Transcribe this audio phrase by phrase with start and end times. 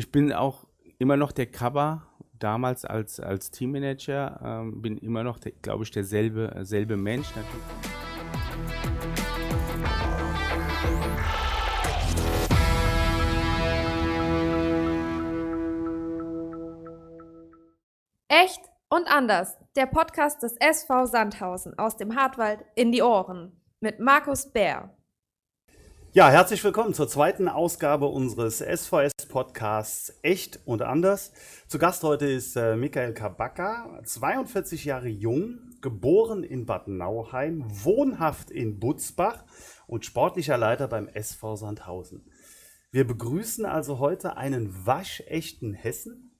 [0.00, 0.66] ich bin auch
[0.98, 2.06] immer noch der Cover,
[2.38, 7.28] damals als, als Teammanager, ähm, bin immer noch, glaube ich, derselbe selbe Mensch.
[7.36, 7.66] Natürlich.
[18.28, 19.58] Echt und anders.
[19.76, 24.96] Der Podcast des SV Sandhausen aus dem Hartwald in die Ohren mit Markus Bär.
[26.12, 31.30] Ja, herzlich willkommen zur zweiten Ausgabe unseres SVS-Podcasts Echt und Anders.
[31.68, 38.50] Zu Gast heute ist äh, Michael Kabaka, 42 Jahre jung, geboren in Bad Nauheim, wohnhaft
[38.50, 39.44] in Butzbach
[39.86, 42.24] und sportlicher Leiter beim SV Sandhausen.
[42.90, 46.32] Wir begrüßen also heute einen waschechten Hessen.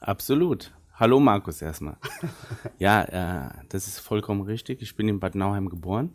[0.00, 0.72] Absolut.
[0.94, 1.98] Hallo Markus erstmal.
[2.78, 4.80] ja, äh, das ist vollkommen richtig.
[4.80, 6.14] Ich bin in Bad Nauheim geboren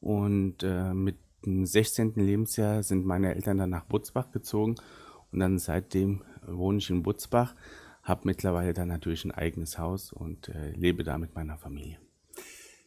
[0.00, 2.14] und äh, mit dem 16.
[2.14, 4.76] Lebensjahr sind meine Eltern dann nach Butzbach gezogen
[5.32, 7.54] und dann seitdem wohne ich in Butzbach,
[8.02, 11.98] habe mittlerweile dann natürlich ein eigenes Haus und äh, lebe da mit meiner Familie.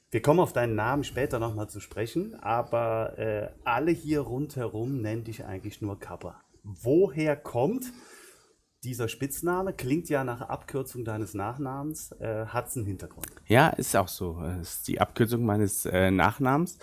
[0.10, 5.24] Wir kommen auf deinen Namen später nochmal zu sprechen, aber äh, alle hier rundherum nennen
[5.24, 6.42] dich eigentlich nur Kappa.
[6.64, 7.92] Woher kommt
[8.84, 12.12] dieser Spitzname klingt ja nach Abkürzung deines Nachnamens.
[12.20, 13.28] Äh, Hat es einen Hintergrund?
[13.48, 14.42] Ja, ist auch so.
[14.62, 16.78] Es ist die Abkürzung meines äh, Nachnamens.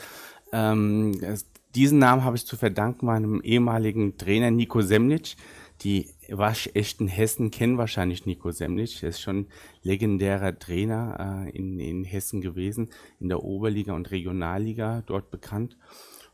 [0.53, 5.37] Ähm, es, diesen Namen habe ich zu verdanken meinem ehemaligen Trainer Nico Semnitsch.
[5.83, 9.03] Die waschechten Hessen kennen wahrscheinlich Nico Semnitsch.
[9.03, 9.49] Er ist schon
[9.83, 15.77] legendärer Trainer äh, in, in Hessen gewesen, in der Oberliga und Regionalliga dort bekannt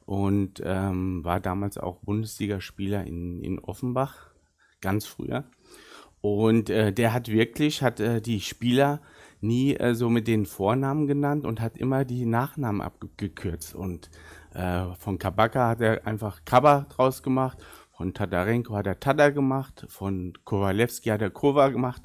[0.04, 4.32] und ähm, war damals auch Bundesligaspieler in, in Offenbach,
[4.80, 5.44] ganz früher.
[6.20, 9.00] Und äh, der hat wirklich, hat äh, die Spieler
[9.40, 13.74] nie äh, so mit den Vornamen genannt und hat immer die Nachnamen abgekürzt.
[13.74, 14.10] Und
[14.54, 17.58] äh, von Kabaka hat er einfach Kaba draus gemacht,
[18.00, 22.02] von Tadarenko hat er Tada gemacht, von Kowalewski hat er Kova gemacht.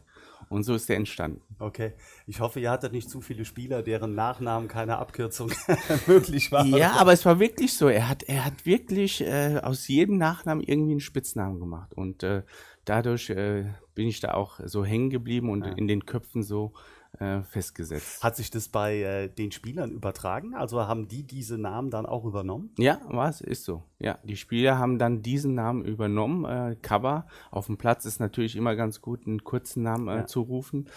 [0.49, 1.41] Und so ist er entstanden.
[1.57, 1.93] Okay.
[2.27, 5.51] Ich hoffe, ihr hattet nicht zu viele Spieler, deren Nachnamen keine Abkürzung
[6.07, 6.65] möglich war.
[6.65, 7.87] Ja, aber es war wirklich so.
[7.87, 11.93] Er hat, er hat wirklich äh, aus jedem Nachnamen irgendwie einen Spitznamen gemacht.
[11.93, 12.43] Und äh,
[12.83, 13.65] dadurch äh,
[13.95, 15.71] bin ich da auch so hängen geblieben und ja.
[15.71, 16.73] in den Köpfen so
[17.19, 18.23] äh, festgesetzt.
[18.23, 20.53] Hat sich das bei äh, den Spielern übertragen?
[20.53, 22.71] Also haben die diese Namen dann auch übernommen?
[22.77, 23.83] Ja, was ist so.
[23.99, 26.45] Ja, die Spieler haben dann diesen Namen übernommen.
[26.45, 30.25] Äh, Cover auf dem Platz ist natürlich immer ganz gut, einen kurzen Namen äh, ja.
[30.25, 30.89] zu rufen.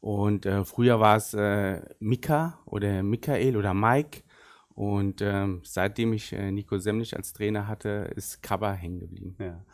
[0.00, 1.36] Und äh, früher war es
[1.98, 4.22] Mika oder Michael oder Mike.
[4.76, 9.34] Und ähm, seitdem ich äh, Nico Semnich als Trainer hatte, ist Kaba hängen geblieben.
[9.40, 9.64] Ja.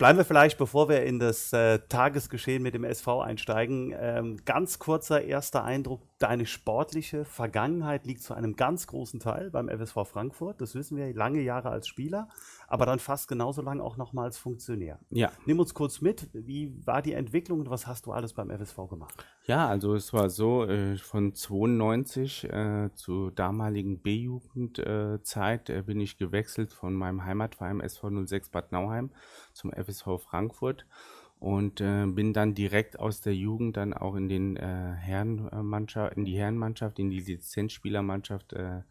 [0.00, 4.78] Bleiben wir vielleicht, bevor wir in das äh, Tagesgeschehen mit dem SV einsteigen, ähm, ganz
[4.78, 6.00] kurzer erster Eindruck.
[6.20, 10.60] Deine sportliche Vergangenheit liegt zu einem ganz großen Teil beim FSV Frankfurt.
[10.60, 12.28] Das wissen wir, lange Jahre als Spieler,
[12.68, 14.98] aber dann fast genauso lange auch nochmal als Funktionär.
[15.08, 15.32] Ja.
[15.46, 18.76] Nimm uns kurz mit, wie war die Entwicklung und was hast du alles beim FSV
[18.90, 19.14] gemacht?
[19.46, 26.18] Ja, also es war so, äh, von 92 äh, zur damaligen B-Jugendzeit äh, bin ich
[26.18, 29.08] gewechselt von meinem Heimatverein SV 06 Bad Nauheim
[29.54, 30.84] zum FSV Frankfurt
[31.40, 36.26] und äh, bin dann direkt aus der Jugend dann auch in den äh, Herrenmannschaft, in
[36.26, 38.82] die Herrenmannschaft, in die Lizenzspielermannschaft äh,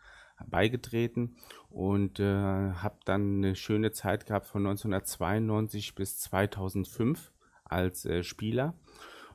[0.48, 1.36] beigetreten.
[1.70, 7.32] Und äh, habe dann eine schöne Zeit gehabt von 1992 bis 2005
[7.66, 8.74] als äh, Spieler.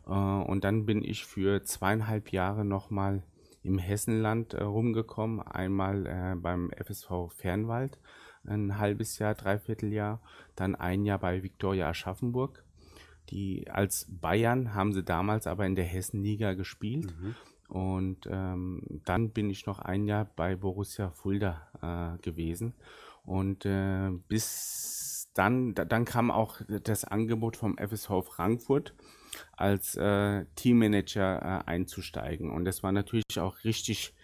[0.08, 3.22] Äh, und dann bin ich für zweieinhalb Jahre nochmal
[3.62, 7.98] im Hessenland rumgekommen, einmal beim FSV Fernwald
[8.46, 10.20] ein halbes Jahr, dreiviertel Jahr,
[10.54, 12.63] dann ein Jahr bei Viktoria Aschaffenburg.
[13.30, 17.14] Die als Bayern haben sie damals aber in der Hessenliga gespielt.
[17.20, 17.34] Mhm.
[17.68, 22.74] Und ähm, dann bin ich noch ein Jahr bei Borussia Fulda äh, gewesen.
[23.24, 28.94] Und äh, bis dann, dann kam auch das Angebot vom FSV Frankfurt
[29.52, 32.50] als äh, Teammanager äh, einzusteigen.
[32.50, 34.14] Und das war natürlich auch richtig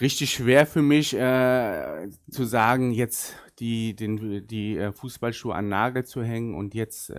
[0.00, 6.04] richtig schwer für mich äh, zu sagen, jetzt die, den, die äh, Fußballschuhe an Nagel
[6.04, 7.10] zu hängen und jetzt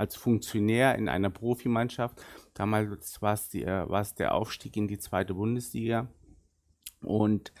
[0.00, 2.24] als Funktionär in einer Profimannschaft.
[2.54, 6.08] Damals war es, äh, war es der Aufstieg in die zweite Bundesliga.
[7.02, 7.52] Und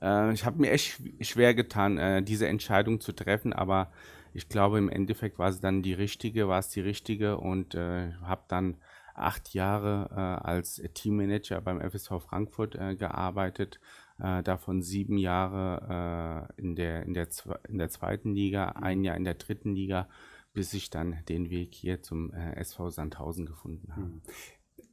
[0.00, 3.90] äh, ich habe mir echt schwer getan, äh, diese Entscheidung zu treffen, aber
[4.34, 8.12] ich glaube, im Endeffekt war es dann die richtige, war es die richtige und äh,
[8.22, 8.76] habe dann
[9.14, 13.80] acht Jahre äh, als Teammanager beim FSV Frankfurt äh, gearbeitet,
[14.18, 17.28] äh, davon sieben Jahre äh, in, der, in, der,
[17.66, 20.08] in der zweiten Liga, ein Jahr in der dritten Liga,
[20.56, 24.06] bis ich dann den Weg hier zum äh, SV Sandhausen gefunden habe.
[24.06, 24.22] Hm.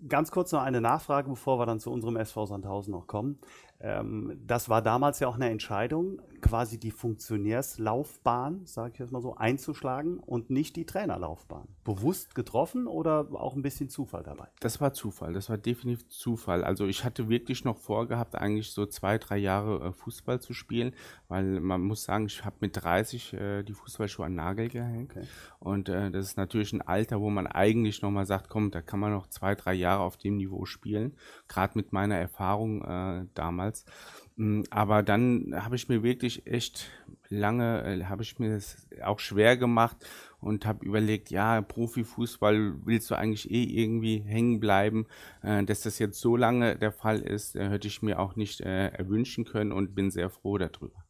[0.10, 3.39] Ganz kurz noch eine Nachfrage, bevor wir dann zu unserem SV Sandhausen noch kommen.
[3.83, 9.21] Ähm, das war damals ja auch eine Entscheidung, quasi die Funktionärslaufbahn, sage ich jetzt mal
[9.21, 11.68] so, einzuschlagen und nicht die Trainerlaufbahn.
[11.83, 14.47] Bewusst getroffen oder auch ein bisschen Zufall dabei?
[14.62, 16.63] Das war Zufall, das war definitiv Zufall.
[16.63, 20.94] Also ich hatte wirklich noch vorgehabt, eigentlich so zwei, drei Jahre äh, Fußball zu spielen,
[21.27, 25.12] weil man muss sagen, ich habe mit 30 äh, die Fußballschuhe an den Nagel gehängt.
[25.12, 25.27] Okay.
[25.59, 29.01] Und äh, das ist natürlich ein Alter, wo man eigentlich nochmal sagt, komm, da kann
[29.01, 31.18] man noch zwei, drei Jahre auf dem Niveau spielen,
[31.50, 33.25] gerade mit meiner Erfahrung äh,
[33.74, 33.86] damals.
[34.36, 36.90] Mm, aber dann habe ich mir wirklich echt
[37.30, 39.98] lange, äh, habe ich mir das auch schwer gemacht
[40.40, 45.06] und habe überlegt, ja, Profifußball willst du eigentlich eh irgendwie hängen bleiben.
[45.42, 48.62] Äh, dass das jetzt so lange der Fall ist, äh, hätte ich mir auch nicht
[48.62, 51.02] erwünschen können und bin sehr froh darüber.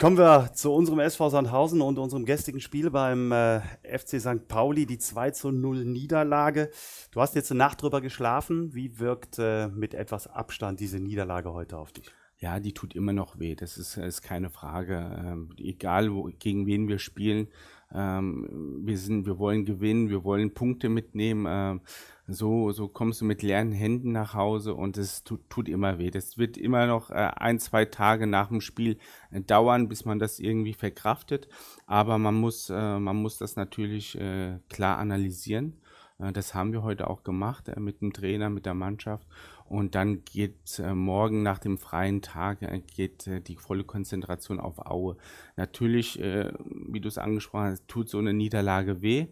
[0.00, 4.48] Kommen wir zu unserem SV Sandhausen und unserem gestrigen Spiel beim äh, FC St.
[4.48, 6.70] Pauli, die 2 zu 0 Niederlage.
[7.10, 8.74] Du hast jetzt eine Nacht drüber geschlafen.
[8.74, 12.10] Wie wirkt äh, mit etwas Abstand diese Niederlage heute auf dich?
[12.38, 13.54] Ja, die tut immer noch weh.
[13.54, 15.22] Das ist, ist keine Frage.
[15.22, 17.48] Ähm, egal, wo, gegen wen wir spielen,
[17.94, 21.46] ähm, wir, sind, wir wollen gewinnen, wir wollen Punkte mitnehmen.
[21.48, 21.80] Ähm,
[22.26, 26.10] so, so kommst du mit leeren Händen nach Hause und es tut, tut immer weh.
[26.10, 28.98] Das wird immer noch äh, ein, zwei Tage nach dem Spiel
[29.30, 31.48] äh, dauern, bis man das irgendwie verkraftet.
[31.86, 35.80] Aber man muss, äh, man muss das natürlich äh, klar analysieren.
[36.20, 39.26] Äh, das haben wir heute auch gemacht mit dem Trainer, mit der Mannschaft.
[39.70, 42.58] Und dann geht morgen nach dem freien Tag
[42.94, 45.16] geht die volle Konzentration auf Aue.
[45.56, 49.28] Natürlich, wie du es angesprochen hast, tut so eine Niederlage weh.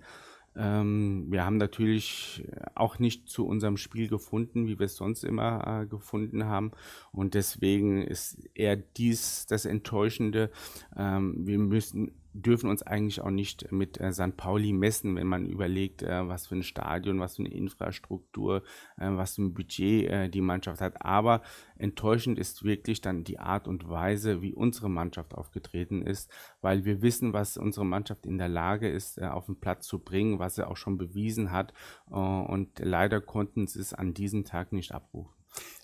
[0.58, 2.44] Ähm, wir haben natürlich
[2.75, 6.73] auch nicht zu unserem Spiel gefunden, wie wir es sonst immer äh, gefunden haben.
[7.12, 10.50] Und deswegen ist eher dies das Enttäuschende.
[10.96, 12.12] Ähm, wir müssen
[12.43, 14.37] dürfen uns eigentlich auch nicht mit äh, St.
[14.37, 18.62] Pauli messen, wenn man überlegt, äh, was für ein Stadion, was für eine Infrastruktur,
[18.96, 21.05] äh, was für ein Budget äh, die Mannschaft hat.
[21.05, 21.43] Aber
[21.76, 26.31] enttäuschend ist wirklich dann die Art und Weise, wie unsere Mannschaft aufgetreten ist,
[26.61, 29.99] weil wir wissen, was unsere Mannschaft in der Lage ist, äh, auf den Platz zu
[29.99, 31.73] bringen, was sie auch schon bewiesen hat.
[32.11, 35.38] Äh, und leider konnten sie es an diesem Tag nicht abrufen.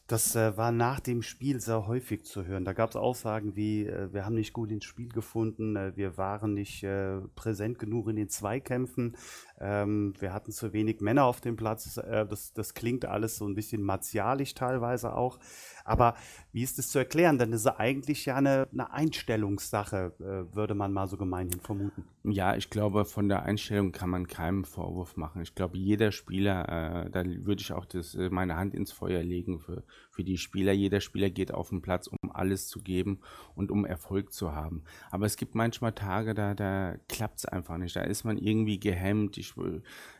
[0.07, 2.67] Das äh, war nach dem Spiel sehr häufig zu hören.
[2.67, 6.19] Da gab es Aussagen wie, äh, wir haben nicht gut ins Spiel gefunden, äh, wir
[6.19, 9.17] waren nicht äh, präsent genug in den Zweikämpfen,
[9.61, 11.97] ähm, wir hatten zu wenig Männer auf dem Platz.
[11.97, 15.39] Äh, das, das klingt alles so ein bisschen martialisch teilweise auch.
[15.85, 16.15] Aber
[16.53, 17.39] wie ist das zu erklären?
[17.39, 22.05] Denn das ist eigentlich ja eine, eine Einstellungssache, äh, würde man mal so gemeinhin vermuten.
[22.25, 25.43] Ja, ich glaube, von der Einstellung kann man keinen Vorwurf machen.
[25.43, 29.23] Ich glaube, jeder Spieler, äh, da würde ich auch das, äh, meine Hand ins Feuer
[29.23, 29.85] legen für,
[30.15, 30.73] für die Spieler.
[30.73, 33.21] Jeder Spieler geht auf den Platz, um alles zu geben
[33.55, 34.85] und um Erfolg zu haben.
[35.11, 37.97] Aber es gibt manchmal Tage, da, da klappt es einfach nicht.
[37.97, 39.37] Da ist man irgendwie gehemmt.
[39.39, 39.55] Ich,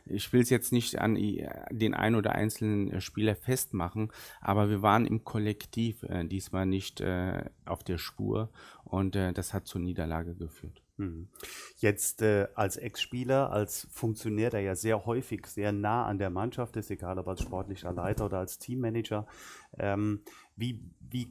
[0.05, 1.17] ich will es jetzt nicht an
[1.71, 4.11] den ein oder einzelnen äh, Spieler festmachen,
[4.41, 8.49] aber wir waren im Kollektiv äh, diesmal nicht äh, auf der Spur
[8.83, 10.84] und äh, das hat zur Niederlage geführt.
[10.97, 11.27] Hm.
[11.77, 16.77] Jetzt äh, als Ex-Spieler, als Funktionär, der ja sehr häufig sehr nah an der Mannschaft
[16.77, 19.27] ist, egal ob als sportlicher Leiter oder als Teammanager,
[19.77, 20.21] ähm,
[20.55, 21.27] wie, wie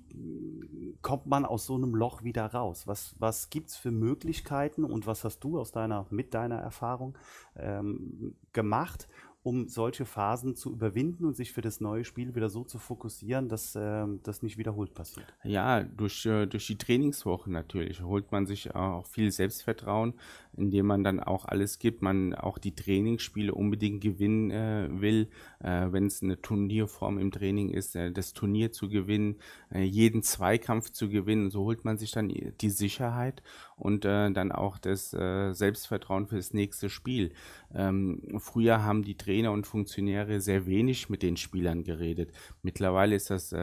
[1.00, 2.86] kommt man aus so einem Loch wieder raus?
[2.86, 7.16] Was, was gibt es für Möglichkeiten und was hast du aus deiner, mit deiner Erfahrung
[7.56, 9.08] ähm, gemacht,
[9.44, 13.50] um solche Phasen zu überwinden und sich für das neue Spiel wieder so zu fokussieren,
[13.50, 15.26] dass äh, das nicht wiederholt passiert?
[15.44, 20.14] Ja, durch, äh, durch die Trainingswochen natürlich holt man sich auch viel Selbstvertrauen,
[20.56, 25.28] indem man dann auch alles gibt, man auch die Trainingsspiele unbedingt gewinnen äh, will,
[25.60, 29.36] äh, wenn es eine Turnierform im Training ist, äh, das Turnier zu gewinnen,
[29.72, 31.50] äh, jeden Zweikampf zu gewinnen.
[31.50, 33.42] So holt man sich dann die Sicherheit
[33.76, 37.32] und äh, dann auch das äh, Selbstvertrauen für das nächste Spiel.
[37.74, 42.32] Ähm, früher haben die Trainer und Funktionäre sehr wenig mit den Spielern geredet.
[42.62, 43.54] Mittlerweile ist das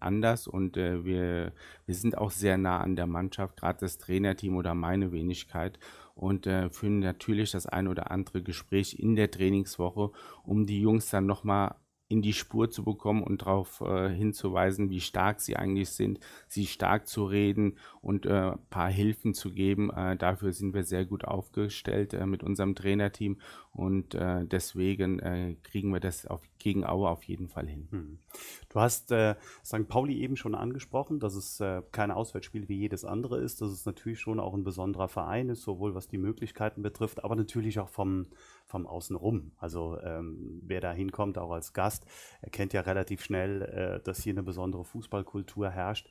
[0.00, 1.52] anders und wir,
[1.86, 5.78] wir sind auch sehr nah an der Mannschaft, gerade das Trainerteam oder meine Wenigkeit
[6.14, 10.10] und äh, führen natürlich das ein oder andere Gespräch in der Trainingswoche,
[10.44, 11.76] um die Jungs dann nochmal
[12.08, 16.66] in die Spur zu bekommen und darauf äh, hinzuweisen, wie stark sie eigentlich sind, sie
[16.66, 19.90] stark zu reden und äh, ein paar Hilfen zu geben.
[19.90, 23.38] Äh, dafür sind wir sehr gut aufgestellt äh, mit unserem Trainerteam
[23.72, 27.88] und äh, deswegen äh, kriegen wir das auf, gegen Aue auf jeden Fall hin.
[27.90, 28.18] Hm.
[28.68, 29.12] Du hast
[29.64, 29.88] St.
[29.88, 34.18] Pauli eben schon angesprochen, dass es kein Auswärtsspiel wie jedes andere ist, dass es natürlich
[34.18, 38.26] schon auch ein besonderer Verein ist, sowohl was die Möglichkeiten betrifft, aber natürlich auch vom,
[38.74, 39.52] vom Außenrum.
[39.58, 42.06] Also ähm, wer da hinkommt, auch als Gast, Gast.
[42.40, 46.08] Er kennt ja relativ schnell, äh, dass hier eine besondere Fußballkultur herrscht.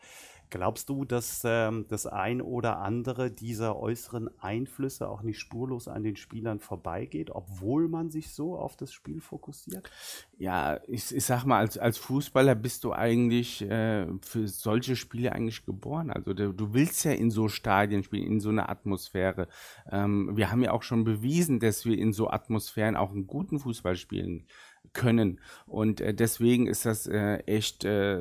[0.49, 6.03] Glaubst du, dass ähm, das ein oder andere dieser äußeren Einflüsse auch nicht spurlos an
[6.03, 9.89] den Spielern vorbeigeht, obwohl man sich so auf das Spiel fokussiert?
[10.37, 15.31] Ja, ich, ich sag mal, als, als Fußballer bist du eigentlich äh, für solche Spiele
[15.31, 16.11] eigentlich geboren.
[16.11, 19.47] Also du, du, willst ja in so Stadien spielen, in so einer Atmosphäre.
[19.91, 23.59] Ähm, wir haben ja auch schon bewiesen, dass wir in so Atmosphären auch einen guten
[23.59, 24.45] Fußball spielen
[24.91, 25.39] können.
[25.65, 28.19] Und äh, deswegen ist das äh, echt, äh,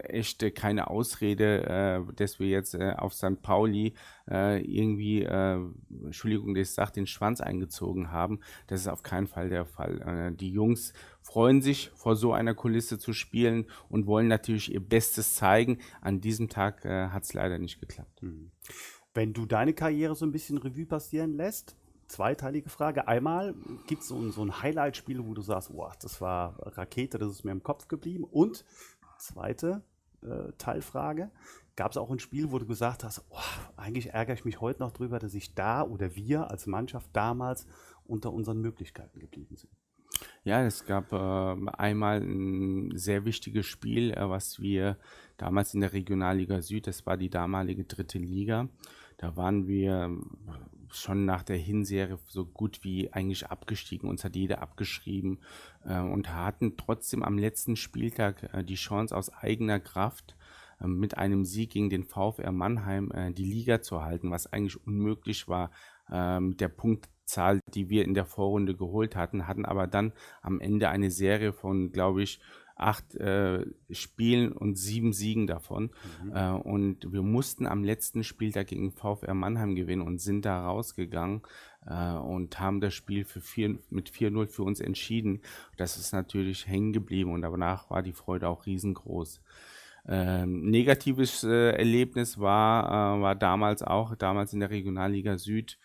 [0.00, 1.64] echt äh, keine Ausrede,
[2.08, 3.42] äh, dass wir jetzt äh, auf St.
[3.42, 3.94] Pauli
[4.28, 5.58] äh, irgendwie, äh,
[6.04, 8.40] Entschuldigung, dass ich sage, den Schwanz eingezogen haben.
[8.66, 10.32] Das ist auf keinen Fall der Fall.
[10.32, 14.80] Äh, die Jungs freuen sich, vor so einer Kulisse zu spielen und wollen natürlich ihr
[14.80, 15.78] Bestes zeigen.
[16.00, 18.22] An diesem Tag äh, hat es leider nicht geklappt.
[18.22, 18.50] Hm.
[19.14, 21.76] Wenn du deine Karriere so ein bisschen Revue passieren lässt,
[22.12, 23.08] zweiteilige Frage.
[23.08, 23.54] Einmal
[23.86, 27.44] gibt es so, so, ein Highlight-Spiel, wo du sagst, wow, das war Rakete, das ist
[27.44, 28.24] mir im Kopf geblieben.
[28.24, 28.64] Und
[29.18, 29.82] zweite
[30.22, 31.30] äh, Teilfrage,
[31.74, 33.38] gab es auch ein Spiel, wo du gesagt hast, oh,
[33.76, 37.66] eigentlich ärgere ich mich heute noch drüber, dass ich da oder wir als Mannschaft damals
[38.04, 39.72] unter unseren Möglichkeiten geblieben sind?
[40.44, 44.98] Ja, es gab äh, einmal ein sehr wichtiges Spiel, äh, was wir
[45.38, 48.68] damals in der Regionalliga Süd, das war die damalige dritte Liga,
[49.16, 50.10] da waren wir
[50.92, 54.08] schon nach der Hinserie so gut wie eigentlich abgestiegen.
[54.08, 55.40] Uns hat jeder abgeschrieben
[55.84, 60.36] äh, und hatten trotzdem am letzten Spieltag äh, die Chance aus eigener Kraft
[60.80, 64.86] äh, mit einem Sieg gegen den VfR Mannheim äh, die Liga zu halten, was eigentlich
[64.86, 65.70] unmöglich war
[66.10, 70.60] äh, mit der Punktzahl, die wir in der Vorrunde geholt hatten, hatten aber dann am
[70.60, 72.40] Ende eine Serie von, glaube ich,
[72.82, 75.90] acht äh, Spielen und sieben Siegen davon.
[76.24, 76.36] Mhm.
[76.36, 81.42] Äh, und wir mussten am letzten Spieltag gegen VfR Mannheim gewinnen und sind da rausgegangen
[81.86, 85.40] äh, und haben das Spiel für vier, mit 4-0 für uns entschieden.
[85.76, 89.40] Das ist natürlich hängen geblieben und danach war die Freude auch riesengroß.
[90.08, 95.78] Ähm, negatives äh, Erlebnis war, äh, war damals auch, damals in der Regionalliga Süd,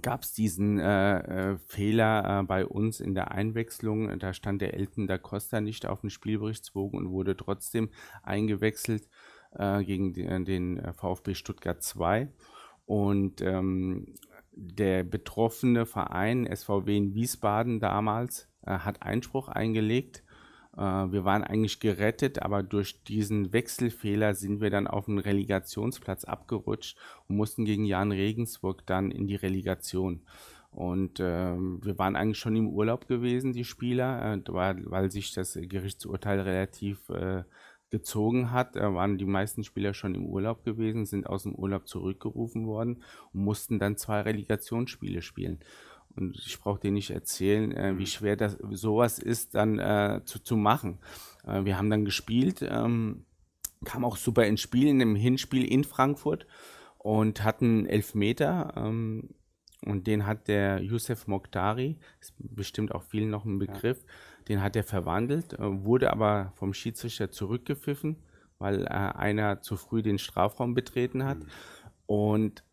[0.00, 1.18] gab es diesen äh,
[1.52, 4.18] äh, Fehler äh, bei uns in der Einwechslung.
[4.18, 7.90] Da stand der Elton da Costa nicht auf dem Spielberichtsbogen und wurde trotzdem
[8.22, 9.08] eingewechselt
[9.52, 12.28] äh, gegen den, den äh, VfB Stuttgart 2.
[12.86, 14.14] Und ähm,
[14.52, 20.31] der betroffene Verein SVW in Wiesbaden damals äh, hat Einspruch eingelegt äh,
[20.74, 26.96] wir waren eigentlich gerettet, aber durch diesen Wechselfehler sind wir dann auf den Relegationsplatz abgerutscht
[27.28, 30.22] und mussten gegen Jan Regensburg dann in die Relegation.
[30.72, 35.34] Und ähm, wir waren eigentlich schon im Urlaub gewesen, die Spieler, äh, weil, weil sich
[35.34, 37.44] das Gerichtsurteil relativ äh,
[37.90, 41.86] gezogen hat, äh, waren die meisten Spieler schon im Urlaub gewesen, sind aus dem Urlaub
[41.86, 43.02] zurückgerufen worden
[43.34, 45.60] und mussten dann zwei Relegationsspiele spielen.
[46.14, 50.38] Und ich brauche dir nicht erzählen, äh, wie schwer das sowas ist, dann äh, zu,
[50.38, 50.98] zu machen.
[51.46, 53.24] Äh, wir haben dann gespielt, ähm,
[53.84, 56.46] kam auch super ins Spiel, in dem Hinspiel in Frankfurt
[56.98, 58.74] und hatten Elfmeter.
[58.76, 59.30] Ähm,
[59.84, 64.44] und den hat der Youssef Mokhtari, ist bestimmt auch vielen noch ein Begriff, ja.
[64.48, 68.16] den hat er verwandelt, äh, wurde aber vom Schiedsrichter zurückgepfiffen,
[68.58, 71.38] weil äh, einer zu früh den Strafraum betreten hat.
[71.38, 71.46] Mhm.
[72.06, 72.64] Und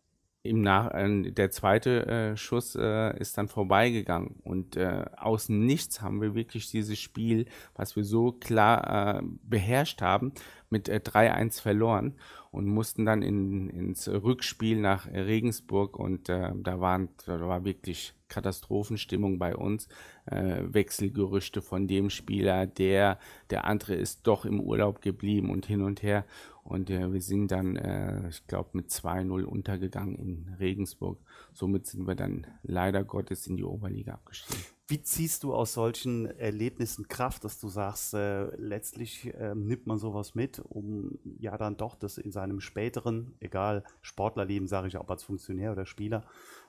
[0.42, 6.00] im Nach äh, der zweite äh, Schuss äh, ist dann vorbeigegangen und äh, aus Nichts
[6.00, 10.32] haben wir wirklich dieses Spiel, was wir so klar äh, beherrscht haben,
[10.70, 12.14] mit äh, 3-1 verloren
[12.50, 18.14] und mussten dann in, ins Rückspiel nach Regensburg und äh, da, waren, da war wirklich
[18.28, 19.88] Katastrophenstimmung bei uns.
[20.24, 23.18] Äh, Wechselgerüchte von dem Spieler, der,
[23.50, 26.24] der andere ist doch im Urlaub geblieben und hin und her.
[26.62, 31.18] Und äh, wir sind dann, äh, ich glaube, mit 2-0 untergegangen in Regensburg.
[31.52, 34.62] Somit sind wir dann leider Gottes in die Oberliga abgestiegen.
[34.90, 39.98] Wie ziehst du aus solchen Erlebnissen Kraft, dass du sagst, äh, letztlich äh, nimmt man
[39.98, 45.08] sowas mit, um ja dann doch das in seinem späteren, egal Sportlerleben, sage ich, ob
[45.08, 46.24] als Funktionär oder Spieler,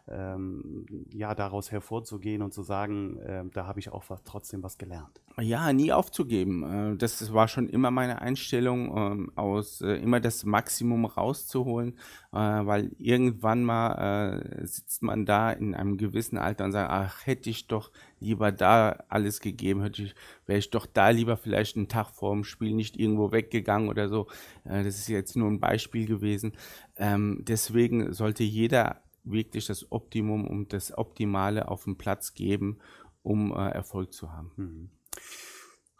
[0.07, 4.77] ähm, ja, daraus hervorzugehen und zu sagen, äh, da habe ich auch was, trotzdem was
[4.77, 5.21] gelernt.
[5.39, 6.93] Ja, nie aufzugeben.
[6.93, 11.93] Äh, das war schon immer meine Einstellung, ähm, aus äh, immer das Maximum rauszuholen,
[12.33, 17.49] äh, weil irgendwann mal sitzt man da in einem gewissen Alter und sagt, ach, hätte
[17.49, 20.15] ich doch lieber da alles gegeben, hätte ich,
[20.45, 24.09] wäre ich doch da lieber vielleicht einen Tag vor dem Spiel nicht irgendwo weggegangen oder
[24.09, 24.27] so.
[24.63, 26.53] Das ist jetzt nur ein Beispiel gewesen.
[26.97, 32.79] Ähm, deswegen sollte jeder wirklich das Optimum und das Optimale auf den Platz geben,
[33.23, 34.51] um äh, Erfolg zu haben.
[34.55, 34.89] Mhm.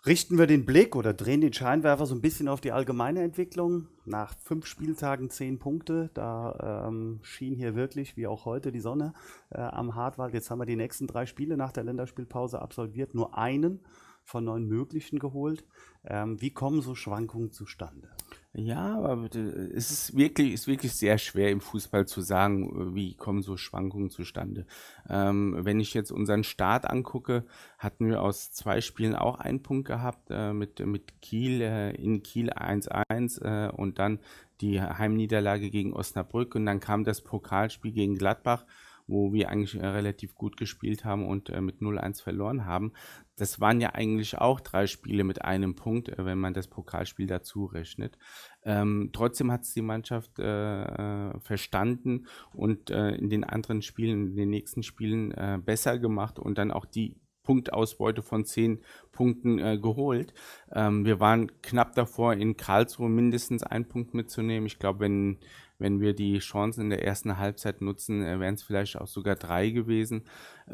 [0.04, 3.88] Richten wir den Blick oder drehen den Scheinwerfer so ein bisschen auf die allgemeine Entwicklung.
[4.04, 9.13] Nach fünf Spieltagen zehn Punkte, da ähm, schien hier wirklich, wie auch heute, die Sonne
[9.51, 10.34] äh, am Hartwald.
[10.34, 13.82] Jetzt haben wir die nächsten drei Spiele nach der Länderspielpause absolviert, nur einen
[14.24, 15.63] von neun möglichen geholt.
[16.04, 18.10] Ähm, wie kommen so Schwankungen zustande?
[18.54, 23.44] Ja, aber es ist wirklich, ist wirklich sehr schwer im Fußball zu sagen, wie kommen
[23.44, 24.66] so Schwankungen zustande.
[25.10, 27.46] Ähm, wenn ich jetzt unseren Start angucke,
[27.78, 32.24] hatten wir aus zwei Spielen auch einen Punkt gehabt, äh, mit, mit Kiel, äh, in
[32.24, 34.20] Kiel 1-1 äh, und dann
[34.60, 38.66] die Heimniederlage gegen Osnabrück und dann kam das Pokalspiel gegen Gladbach
[39.08, 42.93] wo wir eigentlich äh, relativ gut gespielt haben und äh, mit 0-1 verloren haben.
[43.36, 47.27] Das waren ja eigentlich auch drei Spiele mit einem Punkt, äh, wenn man das Pokalspiel
[47.27, 48.17] dazu rechnet.
[48.63, 54.27] Ähm, trotzdem hat es die Mannschaft äh, äh, verstanden und äh, in den anderen Spielen,
[54.27, 55.34] in den nächsten Spielen
[55.65, 58.79] besser gemacht und dann auch die Punktausbeute von zehn
[59.12, 60.34] Punkten äh, geholt.
[60.72, 64.67] Ähm, wir waren knapp davor, in Karlsruhe mindestens einen Punkt mitzunehmen.
[64.67, 65.39] Ich glaube, wenn
[65.82, 69.36] wenn wir die Chancen in der ersten Halbzeit nutzen, äh, wären es vielleicht auch sogar
[69.36, 70.24] drei gewesen.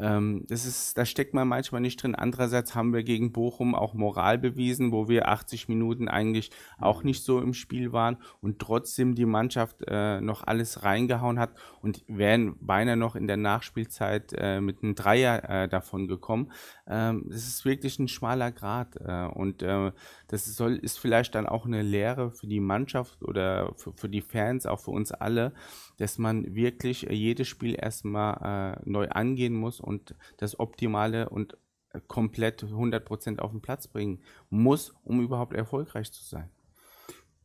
[0.00, 2.14] Ähm, das ist, da steckt man manchmal nicht drin.
[2.14, 7.24] Andererseits haben wir gegen Bochum auch Moral bewiesen, wo wir 80 Minuten eigentlich auch nicht
[7.24, 11.50] so im Spiel waren und trotzdem die Mannschaft äh, noch alles reingehauen hat
[11.80, 16.52] und wären beinahe noch in der Nachspielzeit äh, mit einem Dreier äh, davon gekommen.
[16.86, 19.92] Ähm, das ist wirklich ein schmaler Grad äh, und äh,
[20.28, 24.22] das soll, ist vielleicht dann auch eine Lehre für die Mannschaft oder für, für die
[24.22, 25.52] Fans, auch für uns alle,
[25.98, 31.56] dass man wirklich äh, jedes Spiel erstmal äh, neu angehen muss und das Optimale und
[31.92, 36.50] äh, komplett 100% auf den Platz bringen muss, um überhaupt erfolgreich zu sein.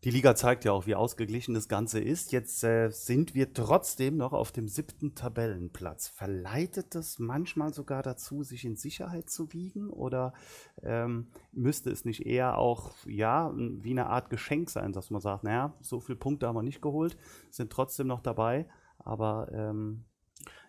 [0.04, 2.34] Die Liga zeigt ja auch, wie ausgeglichen das Ganze ist.
[2.34, 6.10] Jetzt äh, sind wir trotzdem noch auf dem siebten Tabellenplatz.
[6.10, 9.90] Verleitet das manchmal sogar dazu, sich in Sicherheit zu wiegen?
[9.90, 10.34] Oder
[10.82, 15.46] ähm, müsste es nicht eher auch, ja, wie eine Art Geschenk sein, dass man sagt,
[15.46, 17.16] naja, so viele Punkte haben wir nicht geholt,
[17.50, 18.68] sind trotzdem noch dabei,
[18.98, 20.04] aber ähm,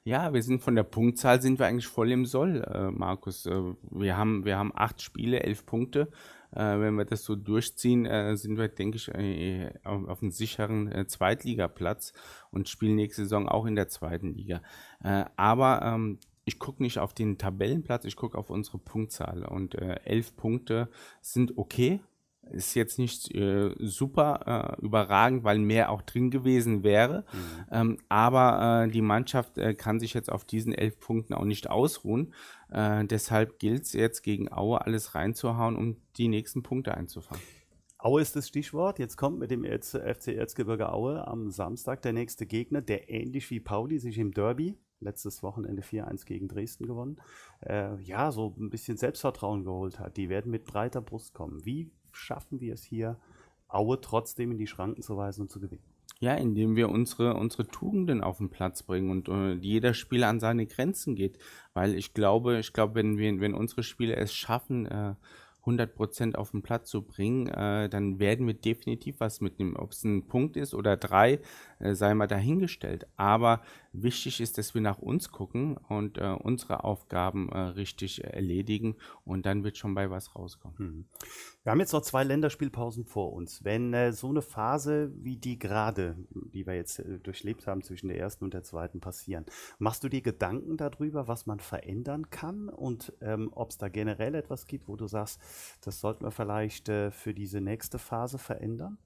[0.05, 3.47] ja, wir sind von der Punktzahl sind wir eigentlich voll im Soll, äh, Markus.
[3.47, 6.11] Äh, wir haben wir haben acht Spiele, elf Punkte.
[6.55, 11.09] Äh, wenn wir das so durchziehen, äh, sind wir, denke ich, äh, auf, einem sicheren
[11.09, 12.13] Zweitligaplatz
[12.51, 14.63] und spielen nächste Saison auch in der zweiten Liga.
[15.37, 19.45] Aber ähm, ich gucke nicht auf den Tabellenplatz, ich gucke auf unsere Punktzahl.
[19.45, 20.89] Und elf Punkte
[21.21, 22.01] sind okay,
[22.51, 27.25] ist jetzt nicht äh, super äh, überragend, weil mehr auch drin gewesen wäre.
[27.33, 27.65] Mhm.
[27.71, 31.71] Ähm, aber äh, die Mannschaft äh, kann sich jetzt auf diesen elf Punkten auch nicht
[31.71, 32.33] ausruhen.
[32.71, 37.43] Äh, deshalb gilt es jetzt gegen Aue alles reinzuhauen, um die nächsten Punkte einzufangen.
[37.99, 38.99] Aue ist das Stichwort.
[38.99, 39.95] Jetzt kommt mit dem FC
[40.29, 45.43] Erzgebirge Aue am Samstag der nächste Gegner, der ähnlich wie Pauli sich im Derby letztes
[45.43, 47.21] Wochenende 4-1 gegen Dresden gewonnen,
[47.61, 50.17] äh, ja, so ein bisschen Selbstvertrauen geholt hat.
[50.17, 51.65] Die werden mit breiter Brust kommen.
[51.65, 53.19] Wie schaffen wir es hier,
[53.69, 55.83] Aue trotzdem in die Schranken zu weisen und zu gewinnen?
[56.21, 60.39] Ja, indem wir unsere, unsere Tugenden auf den Platz bringen und äh, jeder Spieler an
[60.39, 61.39] seine Grenzen geht.
[61.73, 65.15] Weil ich glaube, ich glaube, wenn wir, wenn unsere Spieler es schaffen, äh,
[65.67, 69.77] 100% auf den Platz zu bringen, äh, dann werden wir definitiv was mitnehmen.
[69.77, 71.41] Ob es ein Punkt ist oder drei,
[71.79, 73.07] äh, sei mal dahingestellt.
[73.17, 73.63] Aber
[73.95, 79.47] wichtig ist, dass wir nach uns gucken und äh, unsere Aufgaben äh, richtig erledigen und
[79.47, 80.77] dann wird schon bei was rauskommen.
[80.79, 81.05] Hm.
[81.63, 83.65] Wir haben jetzt noch zwei Länderspielpausen vor uns.
[83.65, 88.09] Wenn äh, so eine Phase wie die gerade, die wir jetzt äh, durchlebt haben zwischen
[88.09, 89.47] der ersten und der zweiten passieren,
[89.79, 94.35] machst du dir Gedanken darüber, was man verändern kann und ähm, ob es da generell
[94.35, 95.41] etwas gibt, wo du sagst,
[95.83, 98.99] das sollten wir vielleicht äh, für diese nächste Phase verändern?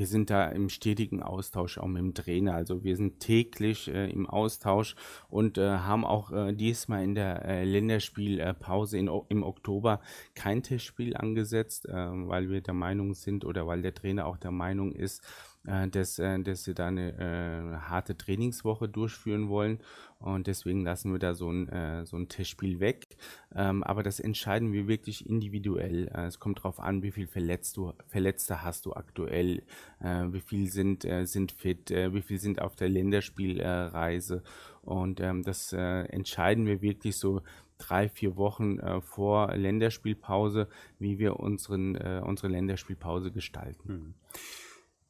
[0.00, 2.54] Wir sind da im stetigen Austausch auch mit dem Trainer.
[2.54, 4.96] Also wir sind täglich äh, im Austausch
[5.28, 10.00] und äh, haben auch äh, diesmal in der äh, Länderspielpause in, im Oktober
[10.34, 14.52] kein Testspiel angesetzt, äh, weil wir der Meinung sind oder weil der Trainer auch der
[14.52, 19.78] Meinung ist, äh, dass, äh, dass sie da eine äh, harte Trainingswoche durchführen wollen.
[20.18, 23.16] Und deswegen lassen wir da so ein, äh, so ein Testspiel weg.
[23.54, 26.08] Ähm, aber das entscheiden wir wirklich individuell.
[26.08, 29.62] Äh, es kommt darauf an, wie viel Verletzt Verletzte hast du aktuell,
[30.00, 34.42] äh, wie viel sind, äh, sind fit, äh, wie viel sind auf der Länderspielreise.
[34.82, 37.42] Und ähm, das äh, entscheiden wir wirklich so
[37.78, 40.68] drei, vier Wochen äh, vor Länderspielpause,
[40.98, 43.88] wie wir unseren, äh, unsere Länderspielpause gestalten.
[43.88, 44.14] Hm.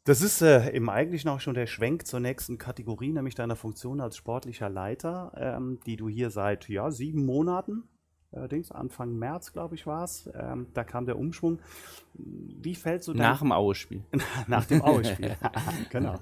[0.05, 4.01] Das ist äh, im Eigentlichen auch schon der Schwenk zur nächsten Kategorie, nämlich deiner Funktion
[4.01, 7.85] als sportlicher Leiter, ähm, die du hier seit ja, sieben Monaten,
[8.33, 11.59] allerdings Anfang März, glaube ich, war es, ähm, da kam der Umschwung.
[12.15, 13.23] Wie fällt so dein...
[13.23, 14.03] Nach dem Ausspiel.
[14.47, 15.37] nach dem Ausspiel,
[15.91, 16.17] genau.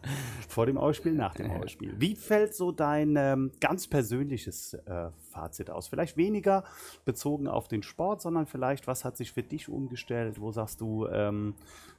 [0.48, 1.94] Vor dem Ausspiel, nach dem Ausspiel.
[1.98, 5.88] Wie fällt so dein ähm, ganz persönliches äh, Fazit aus?
[5.88, 6.64] Vielleicht weniger
[7.04, 10.40] bezogen auf den Sport, sondern vielleicht, was hat sich für dich umgestellt?
[10.40, 11.54] Wo sagst du, ähm,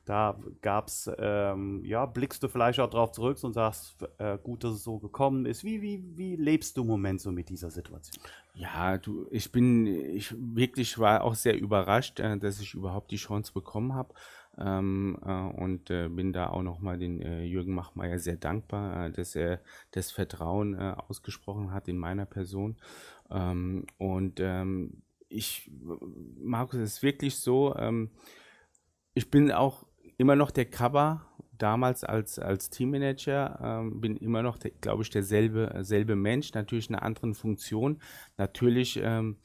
[0.10, 4.64] da gab es, ähm, ja, blickst du vielleicht auch drauf zurück und sagst, äh, gut,
[4.64, 5.64] dass es so gekommen ist.
[5.64, 8.24] Wie, wie, wie lebst du im Moment so mit dieser Situation?
[8.56, 13.18] Ja, du, ich bin, ich wirklich war auch sehr überrascht, äh, dass ich überhaupt die
[13.18, 14.14] Chance bekommen habe.
[14.58, 19.12] Ähm, äh, und äh, bin da auch nochmal den äh, Jürgen Machmeier sehr dankbar, äh,
[19.12, 19.62] dass er
[19.92, 22.76] das Vertrauen äh, ausgesprochen hat in meiner Person.
[23.32, 25.72] Ähm, und ähm, ich,
[26.42, 28.10] Markus, es ist wirklich so, ähm,
[29.14, 29.86] ich bin auch
[30.18, 31.26] immer noch der Cover
[31.58, 36.96] damals als, als Teammanager, ähm, bin immer noch, glaube ich, derselbe selbe Mensch, natürlich in
[36.96, 38.02] einer anderen Funktion.
[38.38, 39.38] Natürlich ähm,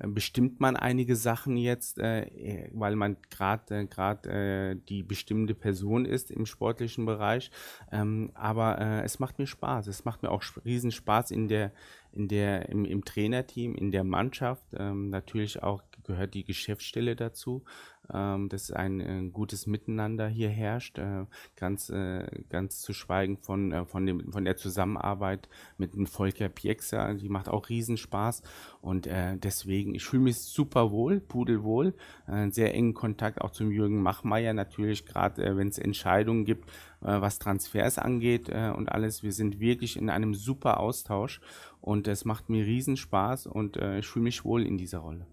[0.00, 6.30] bestimmt man einige Sachen jetzt, äh, weil man gerade gerade äh, die bestimmte Person ist
[6.30, 7.50] im sportlichen Bereich.
[7.90, 9.86] Ähm, aber äh, es macht mir Spaß.
[9.88, 11.72] Es macht mir auch riesen Spaß in der
[12.12, 14.66] in der im, im Trainerteam, in der Mannschaft.
[14.76, 17.64] Ähm, natürlich auch gehört die Geschäftsstelle dazu.
[18.12, 23.70] Ähm, dass ein äh, gutes Miteinander hier herrscht, äh, ganz, äh, ganz zu schweigen von,
[23.70, 28.42] äh, von, dem, von der Zusammenarbeit mit dem Volker Pieksa, die macht auch Riesenspaß.
[28.80, 31.94] Und äh, deswegen, ich fühle mich super wohl, pudelwohl,
[32.26, 36.68] äh, sehr engen Kontakt auch zum Jürgen Machmeier natürlich, gerade wenn es Entscheidungen gibt,
[37.00, 41.40] was Transfers angeht und alles, wir sind wirklich in einem super Austausch.
[41.80, 45.26] Und es macht mir Riesenspaß und ich fühle mich wohl in dieser Rolle.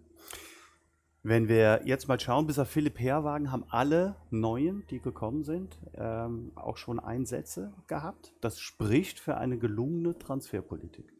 [1.21, 5.77] Wenn wir jetzt mal schauen, bis auf Philipp Herwagen haben alle Neuen, die gekommen sind,
[5.95, 8.33] ähm, auch schon Einsätze gehabt.
[8.39, 11.11] Das spricht für eine gelungene Transferpolitik.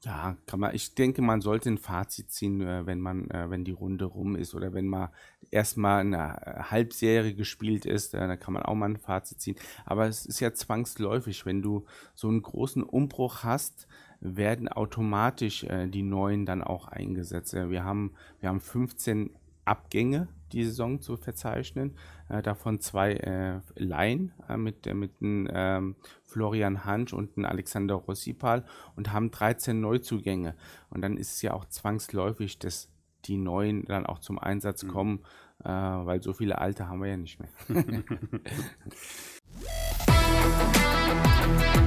[0.00, 3.64] Ja, kann man, ich denke, man sollte ein Fazit ziehen, äh, wenn man, äh, wenn
[3.64, 5.08] die Runde rum ist oder wenn man
[5.50, 9.56] erstmal eine Halbserie gespielt ist, äh, dann kann man auch mal ein Fazit ziehen.
[9.84, 13.86] Aber es ist ja zwangsläufig, wenn du so einen großen Umbruch hast,
[14.24, 17.54] werden automatisch äh, die neuen dann auch eingesetzt.
[17.54, 19.30] wir haben, wir haben 15
[19.64, 21.96] Abgänge die Saison zu verzeichnen,
[22.28, 27.94] äh, davon zwei äh, Laien äh, mit, äh, mit ähm, Florian Hansch und einem Alexander
[27.96, 28.64] Rossipal
[28.96, 30.54] und haben 13 Neuzugänge.
[30.90, 32.88] Und dann ist es ja auch zwangsläufig, dass
[33.24, 34.88] die neuen dann auch zum Einsatz mhm.
[34.88, 35.18] kommen,
[35.64, 37.48] äh, weil so viele alte haben wir ja nicht mehr.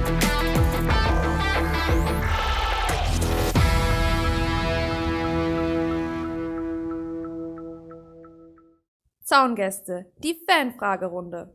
[9.28, 11.54] Zaungäste, die Fanfragerunde.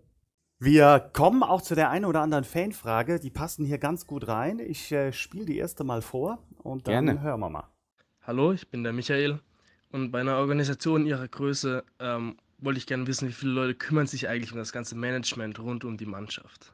[0.59, 3.19] Wir kommen auch zu der einen oder anderen Fanfrage.
[3.19, 4.59] Die passen hier ganz gut rein.
[4.59, 7.21] Ich äh, spiele die erste mal vor und dann Gerne.
[7.21, 7.67] hören wir mal.
[8.21, 9.39] Hallo, ich bin der Michael
[9.91, 14.07] und bei einer Organisation Ihrer Größe ähm, wollte ich gerne wissen, wie viele Leute kümmern
[14.07, 16.71] sich eigentlich um das ganze Management rund um die Mannschaft.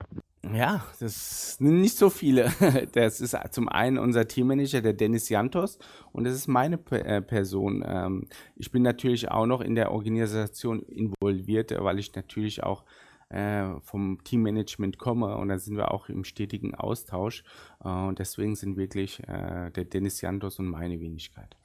[0.53, 2.51] Ja, das sind nicht so viele.
[2.93, 5.77] Das ist zum einen unser Teammanager, der Dennis Jantos,
[6.11, 7.83] und das ist meine äh, Person.
[7.85, 12.83] Ähm, ich bin natürlich auch noch in der Organisation involviert, weil ich natürlich auch
[13.29, 17.43] äh, vom Teammanagement komme und da sind wir auch im stetigen Austausch.
[17.83, 21.58] Äh, und deswegen sind wirklich der Dennis Jantos und meine Wenigkeit.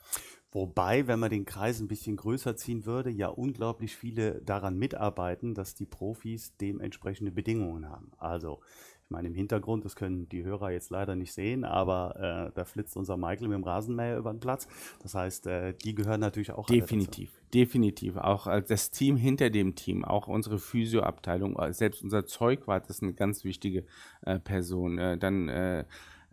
[0.55, 5.53] Wobei, wenn man den Kreis ein bisschen größer ziehen würde, ja unglaublich viele daran mitarbeiten,
[5.53, 8.12] dass die Profis dementsprechende Bedingungen haben.
[8.19, 8.61] Also,
[9.03, 12.64] ich meine, im Hintergrund, das können die Hörer jetzt leider nicht sehen, aber äh, da
[12.64, 14.69] flitzt unser Michael mit dem Rasenmäher über den Platz.
[15.03, 16.67] Das heißt, äh, die gehören natürlich auch.
[16.67, 18.17] Definitiv, definitiv.
[18.17, 23.12] Auch das Team hinter dem Team, auch unsere Physioabteilung, äh, selbst unser Zeugwart ist eine
[23.12, 23.87] ganz wichtige
[24.23, 24.99] äh, Person.
[24.99, 25.85] Äh, dann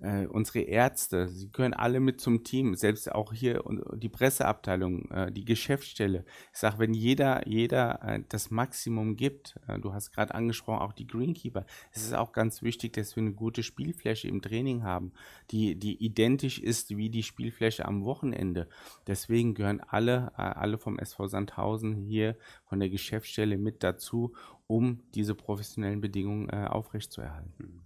[0.01, 3.63] äh, unsere Ärzte, sie gehören alle mit zum Team, selbst auch hier
[3.95, 6.25] die Presseabteilung, äh, die Geschäftsstelle.
[6.51, 10.93] Ich sage, wenn jeder, jeder äh, das Maximum gibt, äh, du hast gerade angesprochen, auch
[10.93, 15.13] die Greenkeeper, es ist auch ganz wichtig, dass wir eine gute Spielfläche im Training haben,
[15.51, 18.67] die, die identisch ist wie die Spielfläche am Wochenende.
[19.07, 24.33] Deswegen gehören alle, äh, alle vom SV Sandhausen hier von der Geschäftsstelle mit dazu,
[24.67, 27.81] um diese professionellen Bedingungen äh, aufrechtzuerhalten.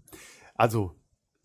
[0.53, 0.95] Also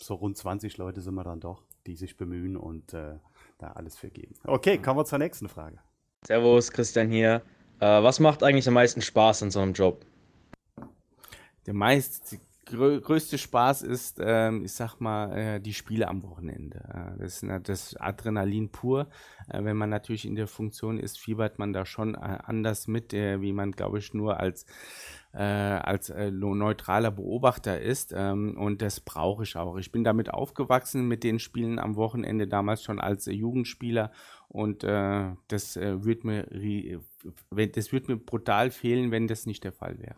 [0.03, 3.19] so rund 20 Leute sind wir dann doch, die sich bemühen und äh,
[3.59, 4.35] da alles für geben.
[4.45, 5.79] Okay, kommen wir zur nächsten Frage.
[6.27, 7.43] Servus, Christian hier.
[7.81, 10.05] Äh, was macht eigentlich am meisten Spaß in so einem Job?
[11.67, 12.39] Der meiste,
[12.71, 16.79] grö größte Spaß ist, ähm, ich sag mal, äh, die Spiele am Wochenende.
[16.79, 19.09] Äh, das ist das Adrenalin pur.
[19.49, 23.13] Äh, wenn man natürlich in der Funktion ist, fiebert man da schon äh, anders mit,
[23.13, 24.67] äh, wie man, glaube ich, nur als
[25.33, 28.13] äh, als äh, neutraler Beobachter ist.
[28.17, 29.77] Ähm, und das brauche ich auch.
[29.77, 34.11] Ich bin damit aufgewachsen mit den Spielen am Wochenende, damals schon als äh, Jugendspieler.
[34.49, 36.45] Und äh, das wird mir
[37.51, 40.17] wird mir brutal fehlen, wenn das nicht der Fall wäre.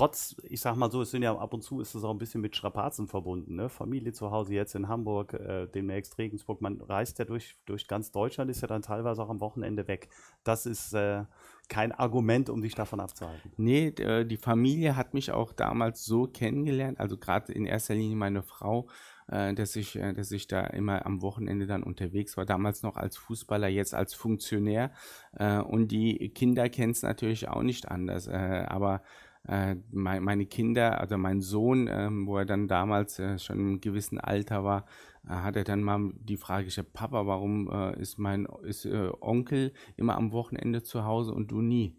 [0.00, 2.16] Trotz, ich sag mal so, es sind ja ab und zu ist es auch ein
[2.16, 3.56] bisschen mit Strapazen verbunden.
[3.56, 3.68] Ne?
[3.68, 6.62] Familie zu Hause jetzt in Hamburg, äh, demnächst Regensburg.
[6.62, 10.08] Man reist ja durch, durch ganz Deutschland, ist ja dann teilweise auch am Wochenende weg.
[10.42, 11.24] Das ist äh,
[11.68, 13.52] kein Argument, um dich davon abzuhalten.
[13.58, 18.16] Nee, äh, die Familie hat mich auch damals so kennengelernt, also gerade in erster Linie
[18.16, 18.88] meine Frau,
[19.28, 22.46] äh, dass ich, äh, dass ich da immer am Wochenende dann unterwegs war.
[22.46, 24.92] Damals noch als Fußballer, jetzt als Funktionär.
[25.38, 28.28] Und die Kinder kennen es natürlich auch nicht anders.
[28.28, 29.02] Aber
[29.42, 34.84] meine Kinder, also mein Sohn, ähm, wo er dann damals schon im gewissen Alter war,
[35.26, 39.72] hat er dann mal die Frage gestellt, Papa, warum äh, ist mein ist, äh, Onkel
[39.96, 41.98] immer am Wochenende zu Hause und du nie?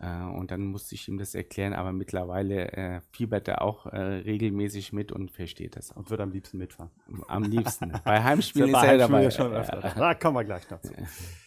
[0.00, 3.98] Äh, und dann musste ich ihm das erklären, aber mittlerweile äh, fiebert er auch äh,
[3.98, 5.96] regelmäßig mit und versteht das auch.
[5.96, 6.90] Und wird am liebsten mitfahren.
[7.28, 7.92] Am liebsten.
[8.04, 9.30] bei Heimspielen ist, er dabei.
[9.30, 9.80] Schon öfter.
[9.80, 10.92] Da kommen wir gleich noch zu.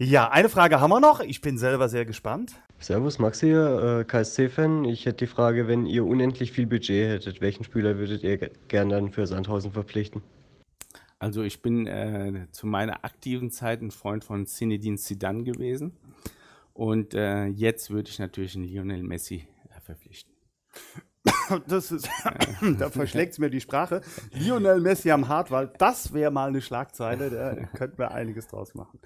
[0.00, 1.18] Ja, eine Frage haben wir noch.
[1.18, 2.52] Ich bin selber sehr gespannt.
[2.78, 4.84] Servus, Max hier, äh, KSC-Fan.
[4.84, 8.36] Ich hätte die Frage, wenn ihr unendlich viel Budget hättet, welchen Spieler würdet ihr
[8.68, 10.22] gerne dann für Sandhausen verpflichten?
[11.18, 15.96] Also ich bin äh, zu meiner aktiven Zeit ein Freund von Zinedine Zidane gewesen.
[16.74, 20.32] Und äh, jetzt würde ich natürlich einen Lionel Messi äh, verpflichten.
[21.66, 22.08] Das ist,
[22.78, 24.02] da verschlägt es mir die Sprache.
[24.32, 29.00] Lionel Messi am Hartwald, das wäre mal eine Schlagzeile, da könnten wir einiges draus machen.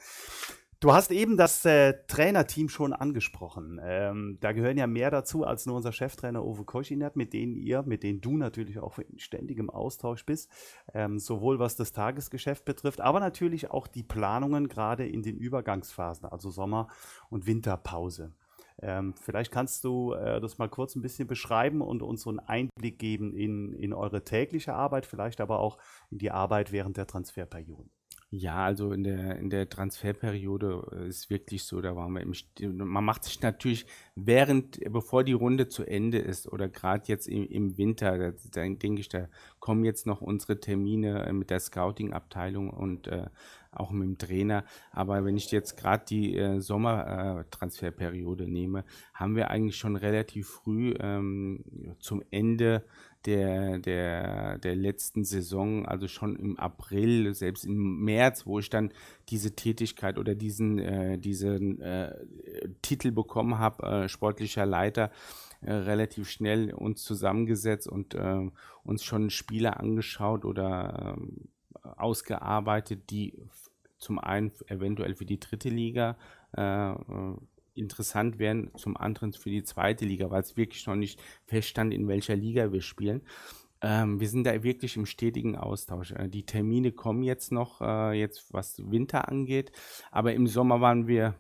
[0.83, 3.81] Du hast eben das äh, Trainerteam schon angesprochen.
[3.85, 7.85] Ähm, da gehören ja mehr dazu als nur unser Cheftrainer Uwe Koschinat, mit denen ihr,
[7.85, 10.51] mit denen du natürlich auch in ständigem Austausch bist,
[10.93, 16.29] ähm, sowohl was das Tagesgeschäft betrifft, aber natürlich auch die Planungen gerade in den Übergangsphasen,
[16.29, 16.89] also Sommer-
[17.31, 18.33] und Winterpause.
[18.81, 22.41] Ähm, vielleicht kannst du äh, das mal kurz ein bisschen beschreiben und uns so einen
[22.41, 25.79] Einblick geben in, in eure tägliche Arbeit, vielleicht aber auch
[26.11, 27.93] in die Arbeit während der Transferperioden.
[28.35, 32.33] Ja, also in der, in der Transferperiode äh, ist wirklich so, da waren wir im,
[32.33, 37.29] St man macht sich natürlich während, bevor die Runde zu Ende ist oder gerade jetzt
[37.29, 39.29] im, im Winter, da, da denke ich, da
[39.61, 43.27] kommen jetzt noch unsere Termine äh, mit der Scouting-Abteilung und äh,
[43.73, 44.65] auch mit dem Trainer.
[44.91, 50.95] Aber wenn ich jetzt gerade die äh, Sommertransferperiode nehme, haben wir eigentlich schon relativ früh
[51.01, 51.65] ähm,
[51.99, 52.85] zum Ende
[53.25, 58.93] der, der, der letzten Saison, also schon im April, selbst im März, wo ich dann
[59.29, 62.15] diese Tätigkeit oder diesen, äh, diesen äh,
[62.83, 65.11] Titel bekommen habe, äh, sportlicher Leiter,
[65.61, 68.51] äh, relativ schnell uns zusammengesetzt und äh,
[68.83, 71.49] uns schon Spiele angeschaut oder ähm,
[71.97, 73.35] ausgearbeitet, die
[74.03, 76.17] zum einen eventuell für die dritte Liga
[76.53, 76.95] äh,
[77.75, 82.09] interessant wären, zum anderen für die zweite Liga, weil es wirklich noch nicht feststand, in
[82.09, 83.23] welcher Liga wir spielen.
[83.81, 86.13] Ähm, wir sind da wirklich im stetigen Austausch.
[86.13, 89.73] Äh, die Termine kommen jetzt noch, äh, jetzt was Winter angeht,
[90.11, 91.35] aber im Sommer waren wir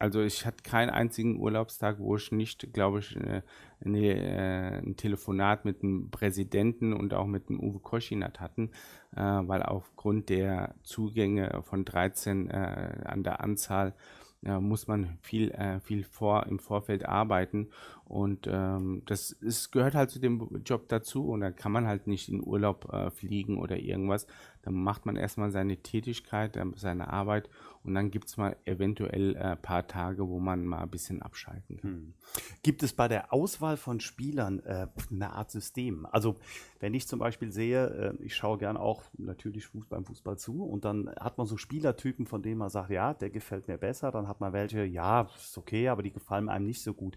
[0.00, 3.42] also ich hatte keinen einzigen Urlaubstag, wo ich nicht, glaube ich, äh,
[3.84, 8.70] eine, äh, ein Telefonat mit dem Präsidenten und auch mit dem Uwe Koschinat hatten,
[9.14, 13.94] äh, weil aufgrund der Zugänge von 13 äh, an der Anzahl
[14.42, 17.68] äh, muss man viel, äh, viel vor, im Vorfeld arbeiten.
[18.06, 21.28] Und ähm, das ist, gehört halt zu dem Job dazu.
[21.28, 24.26] Und da kann man halt nicht in Urlaub fliegen oder irgendwas.
[24.62, 27.48] Dann macht man erstmal seine Tätigkeit, seine Arbeit
[27.82, 31.22] und dann gibt es mal eventuell ein äh, paar Tage, wo man mal ein bisschen
[31.22, 31.90] abschalten kann.
[31.90, 32.14] Hm.
[32.62, 36.06] Gibt es bei der Auswahl von Spielern äh, eine Art System?
[36.06, 36.36] Also
[36.78, 40.84] wenn ich zum Beispiel sehe, äh, ich schaue gern auch natürlich beim Fußball zu und
[40.84, 44.10] dann hat man so Spielertypen, von denen man sagt, ja, der gefällt mir besser.
[44.10, 47.16] Dann hat man welche, ja, ist okay, aber die gefallen einem nicht so gut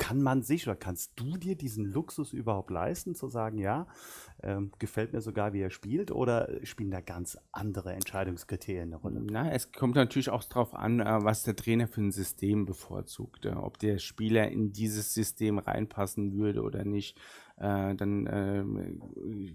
[0.00, 3.86] kann man sich oder kannst du dir diesen Luxus überhaupt leisten, zu sagen, ja,
[4.42, 9.20] ähm, gefällt mir sogar, wie er spielt, oder spielen da ganz andere Entscheidungskriterien eine Rolle?
[9.30, 13.44] Na, es kommt natürlich auch darauf an, äh, was der Trainer für ein System bevorzugt.
[13.44, 17.18] Äh, ob der Spieler in dieses System reinpassen würde oder nicht.
[17.58, 18.64] Äh, dann äh,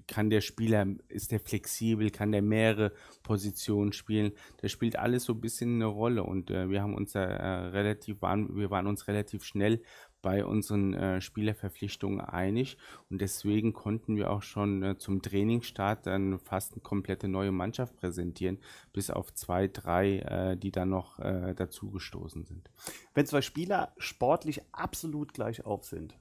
[0.07, 2.91] kann der Spieler, ist der flexibel, kann der mehrere
[3.23, 4.31] Positionen spielen.
[4.61, 8.69] Das spielt alles so ein bisschen eine Rolle und wir haben uns relativ, waren, wir
[8.69, 9.81] waren uns relativ schnell
[10.25, 12.77] bei unseren äh, Spielerverpflichtungen einig
[13.11, 17.95] und deswegen konnten wir auch schon äh, zum Trainingsstart dann fast eine komplette neue Mannschaft
[17.95, 18.57] präsentieren,
[18.91, 22.71] bis auf zwei, drei, äh, die dann noch äh, dazugestoßen sind.
[23.13, 26.17] Wenn zwei Spieler sportlich absolut gleich auf sind,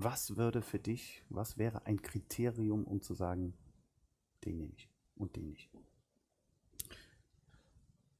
[0.00, 3.54] Was würde für dich, was wäre ein Kriterium, um zu sagen,
[4.44, 5.70] den nehme ich und den nicht?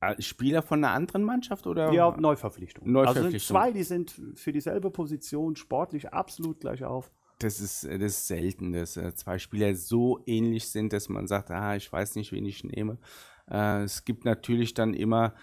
[0.00, 1.92] Äh, Spieler von einer anderen Mannschaft oder?
[1.92, 2.90] Ja, Neuverpflichtung.
[2.90, 3.56] Neuverpflichtung.
[3.56, 7.10] Also zwei, die sind für dieselbe Position sportlich absolut gleich auf.
[7.40, 11.50] Das ist, das ist selten, dass äh, zwei Spieler so ähnlich sind, dass man sagt,
[11.50, 12.98] ah, ich weiß nicht, wen ich nehme.
[13.50, 15.34] Äh, es gibt natürlich dann immer,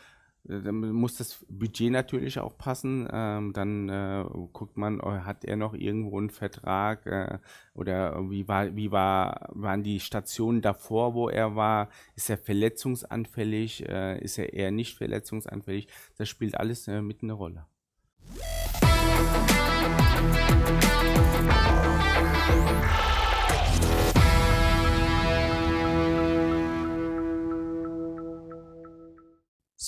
[0.47, 3.07] dann muss das Budget natürlich auch passen.
[3.11, 7.39] Ähm, dann äh, guckt man, oh, hat er noch irgendwo einen Vertrag äh,
[7.73, 11.89] oder wie war, wie war, waren die Stationen davor, wo er war?
[12.15, 13.87] Ist er verletzungsanfällig?
[13.87, 15.87] Äh, ist er eher nicht verletzungsanfällig?
[16.17, 17.65] Das spielt alles äh, mit eine Rolle.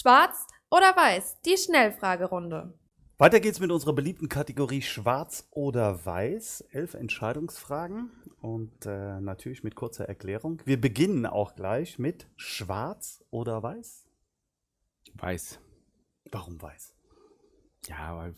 [0.07, 1.41] Schwarz oder weiß?
[1.41, 2.73] Die Schnellfragerunde.
[3.17, 6.61] Weiter geht's mit unserer beliebten Kategorie Schwarz oder Weiß.
[6.71, 10.61] Elf Entscheidungsfragen und äh, natürlich mit kurzer Erklärung.
[10.63, 14.07] Wir beginnen auch gleich mit Schwarz oder Weiß.
[15.15, 15.59] Weiß.
[16.31, 16.95] Warum Weiß?
[17.89, 18.35] Ja, weil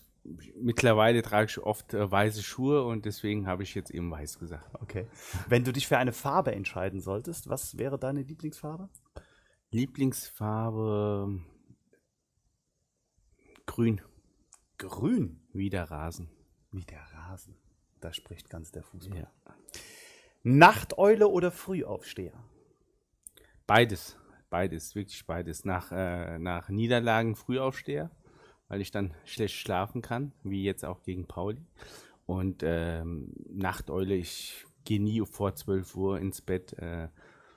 [0.55, 4.73] mittlerweile trage ich oft äh, weiße Schuhe und deswegen habe ich jetzt eben weiß gesagt.
[4.81, 5.05] Okay.
[5.47, 8.89] Wenn du dich für eine Farbe entscheiden solltest, was wäre deine Lieblingsfarbe?
[9.69, 11.39] Lieblingsfarbe
[13.79, 14.01] grün,
[14.77, 15.39] Grün.
[15.53, 16.29] wie der Rasen.
[16.69, 17.55] Wie der Rasen.
[18.01, 19.19] Da spricht ganz der Fußball.
[19.19, 19.31] Ja.
[20.43, 22.33] Nachteule oder Frühaufsteher?
[23.65, 24.17] Beides,
[24.49, 25.63] beides, wirklich beides.
[25.63, 28.11] Nach, äh, nach Niederlagen Frühaufsteher,
[28.67, 31.65] weil ich dann schlecht schlafen kann, wie jetzt auch gegen Pauli.
[32.25, 36.73] Und ähm, Nachteule, ich gehe nie vor 12 Uhr ins Bett.
[36.73, 37.07] Äh,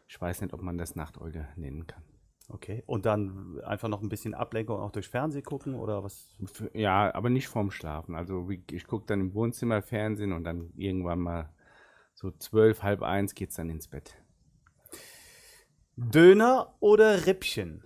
[0.06, 2.04] ich weiß nicht, ob man das Nachteule nennen kann.
[2.52, 2.82] Okay.
[2.86, 6.28] Und dann einfach noch ein bisschen Ablenkung auch durch Fernsehen gucken oder was?
[6.74, 8.14] Ja, aber nicht vorm Schlafen.
[8.14, 11.48] Also ich gucke dann im Wohnzimmer Fernsehen und dann irgendwann mal
[12.14, 14.18] so zwölf, halb eins geht's dann ins Bett.
[15.96, 17.82] Döner oder Rippchen?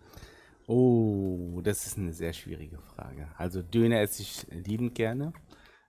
[0.66, 3.28] Oh, das ist eine sehr schwierige Frage.
[3.36, 5.32] Also Döner esse ich liebend gerne.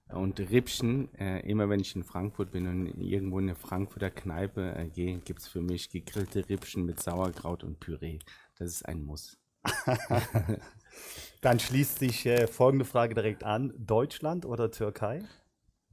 [0.09, 4.73] Und Rippchen, äh, immer wenn ich in Frankfurt bin und irgendwo in eine Frankfurter Kneipe
[4.75, 8.19] äh, gehe, gibt es für mich gegrillte Rippchen mit Sauerkraut und Püree.
[8.57, 9.37] Das ist ein Muss.
[11.41, 13.73] Dann schließt sich äh, folgende Frage direkt an.
[13.77, 15.23] Deutschland oder Türkei?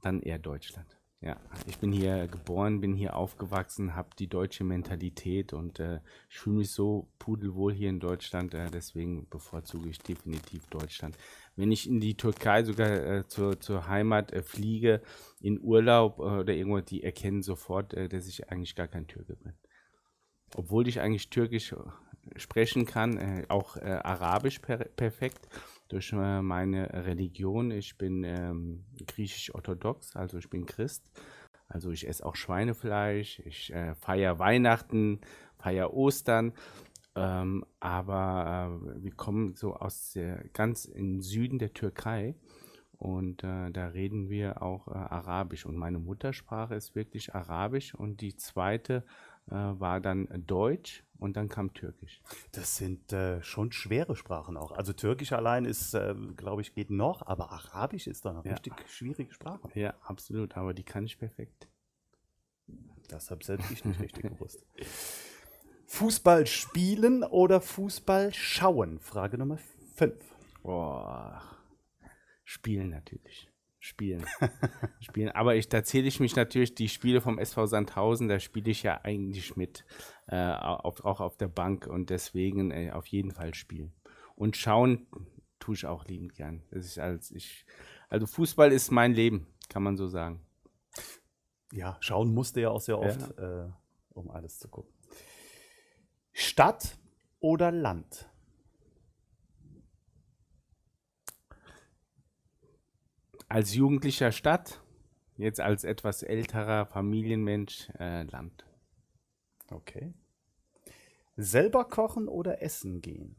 [0.01, 0.97] Dann eher Deutschland.
[1.21, 5.99] Ja, ich bin hier geboren, bin hier aufgewachsen, habe die deutsche Mentalität und äh,
[6.29, 8.53] ich fühle mich so pudelwohl hier in Deutschland.
[8.53, 11.17] Äh, deswegen bevorzuge ich definitiv Deutschland.
[11.55, 15.01] Wenn ich in die Türkei sogar äh, zur, zur Heimat äh, fliege,
[15.39, 19.35] in Urlaub äh, oder irgendwo, die erkennen sofort, äh, dass ich eigentlich gar kein Türke
[19.35, 19.53] bin.
[20.55, 21.77] Obwohl ich eigentlich Türkisch äh,
[22.35, 25.47] sprechen kann, äh, auch Arabisch per perfekt
[25.87, 27.69] durch meine Religion.
[27.69, 31.11] Ich bin ähm, griechisch-orthodox, also ich bin Christ.
[31.67, 35.21] Also ich esse auch Schweinefleisch, ich feiere Weihnachten,
[35.57, 36.53] feiere Ostern.
[37.15, 42.35] Ähm, aber äh, wir kommen so aus der, ganz im Süden der Türkei
[42.97, 45.65] und äh, da reden wir auch äh, Arabisch.
[45.65, 49.03] Und meine Muttersprache ist wirklich Arabisch und die zweite
[49.47, 52.21] äh, war dann Deutsch und dann kam Türkisch.
[52.51, 54.71] Das sind äh, schon schwere Sprachen auch.
[54.71, 58.51] Also Türkisch allein ist, äh, glaube ich, geht noch, aber Arabisch ist dann eine Ja.
[58.53, 59.69] richtig schwierige Sprache.
[59.73, 61.69] Ja, absolut, aber die kann ich perfekt.
[63.07, 64.65] Das habe selbst ich nicht richtig gewusst.
[65.87, 68.99] Fußball spielen oder Fußball schauen?
[68.99, 69.57] Frage Nummer
[69.95, 70.13] 5.
[70.63, 71.41] Boah.
[72.43, 73.51] Spielen natürlich.
[73.79, 74.25] Spielen.
[74.99, 75.29] Spielen.
[75.29, 78.81] Aber ich, da zähle ich mich natürlich die Spiele vom SV Sandhausen, da spiele ich
[78.81, 79.85] ja eigentlich mit.
[80.27, 83.93] Äh, auf, auch auf der Bank und deswegen äh, auf jeden Fall spielen.
[84.35, 85.05] Und schauen
[85.59, 86.63] tue ich auch liebend gern.
[86.71, 87.65] Das ist als ich,
[88.09, 90.41] also Fußball ist mein Leben, kann man so sagen.
[91.71, 93.67] Ja, schauen musste ja auch sehr oft, äh,
[94.13, 94.94] um alles zu gucken.
[96.37, 96.97] Stadt
[97.39, 98.29] oder Land?
[103.47, 104.81] Als jugendlicher Stadt,
[105.37, 108.65] jetzt als etwas älterer Familienmensch, äh, Land.
[109.69, 110.13] Okay.
[111.37, 113.37] Selber kochen oder essen gehen?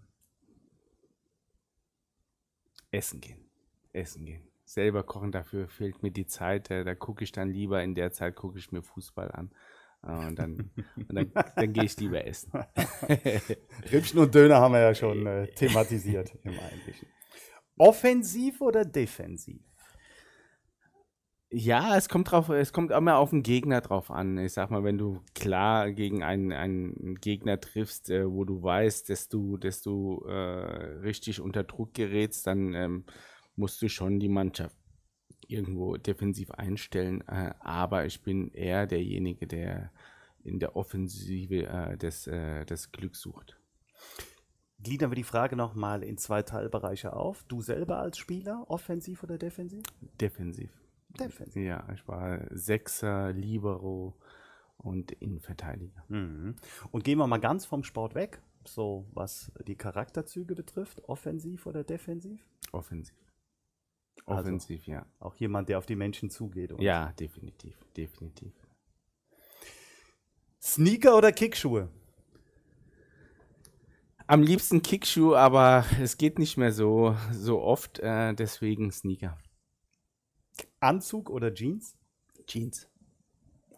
[2.90, 3.44] Essen gehen.
[3.92, 4.48] Essen gehen.
[4.64, 6.70] Selber kochen, dafür fehlt mir die Zeit.
[6.70, 9.50] äh, Da gucke ich dann lieber, in der Zeit gucke ich mir Fußball an.
[10.06, 12.52] Und dann, und dann, dann gehe ich lieber essen.
[13.92, 17.08] Rippchen und Döner haben wir ja schon äh, thematisiert im Eigentlichen.
[17.76, 19.60] Offensiv oder defensiv?
[21.50, 24.38] Ja, es kommt drauf, es kommt immer auf den Gegner drauf an.
[24.38, 29.10] Ich sag mal, wenn du klar gegen einen, einen Gegner triffst, äh, wo du weißt,
[29.10, 33.04] dass du, dass du äh, richtig unter Druck gerätst, dann ähm,
[33.56, 34.76] musst du schon die Mannschaft
[35.48, 39.92] irgendwo defensiv einstellen, äh, aber ich bin eher derjenige, der
[40.46, 43.58] in der Offensive äh, des, äh, des Glücks sucht.
[44.78, 47.44] Gliedern wir die Frage nochmal in zwei Teilbereiche auf.
[47.44, 49.82] Du selber als Spieler, offensiv oder defensiv?
[50.20, 50.70] Defensiv.
[51.18, 51.64] Defensiv.
[51.64, 54.14] Ja, ich war Sechser, Libero
[54.76, 56.04] und Innenverteidiger.
[56.08, 56.56] Mhm.
[56.90, 61.82] Und gehen wir mal ganz vom Sport weg, so was die Charakterzüge betrifft, offensiv oder
[61.82, 62.46] defensiv?
[62.72, 63.16] Offensiv.
[64.26, 65.06] Also- Offensiv, ja.
[65.20, 66.74] Auch jemand, der auf die Menschen zugeht.
[66.80, 68.52] Ja, definitiv, definitiv.
[70.66, 71.88] Sneaker oder Kickschuhe?
[74.26, 79.38] Am liebsten Kickschuh, aber es geht nicht mehr so, so oft, äh, deswegen Sneaker.
[80.80, 81.96] Anzug oder Jeans?
[82.48, 82.88] Jeans.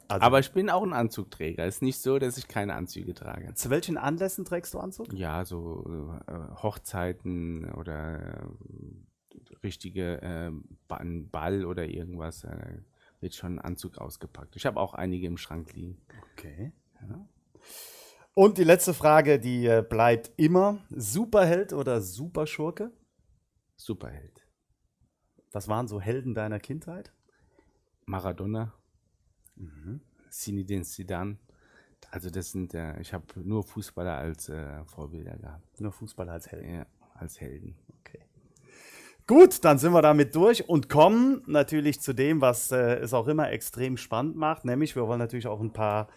[0.08, 1.66] Also, Aber ich bin auch ein Anzugträger.
[1.66, 3.52] Es ist nicht so, dass ich keine Anzüge trage.
[3.52, 5.12] zu welchen Anlässen trägst du Anzug?
[5.12, 5.84] Ja, so
[6.26, 6.32] äh,
[6.62, 10.50] Hochzeiten oder äh, richtige äh,
[10.88, 12.78] Ball oder irgendwas, äh,
[13.20, 14.56] wird schon ein Anzug ausgepackt.
[14.56, 16.00] Ich habe auch einige im Schrank liegen.
[16.32, 16.72] Okay.
[18.34, 22.92] Und die letzte Frage, die äh, bleibt immer: Superheld oder Superschurke?
[23.76, 24.46] Superheld.
[25.52, 27.12] Was waren so Helden deiner Kindheit?
[28.06, 28.74] Maradona,
[30.30, 31.38] Zinedine Zidane.
[32.10, 35.80] Also das sind, äh, ich habe nur Fußballer als äh, Vorbilder gehabt.
[35.80, 36.74] Nur Fußballer als Helden.
[36.74, 37.76] Ja, als Helden.
[38.00, 38.27] Okay.
[39.28, 43.28] Gut, dann sind wir damit durch und kommen natürlich zu dem, was äh, es auch
[43.28, 46.08] immer extrem spannend macht, nämlich wir wollen natürlich auch ein paar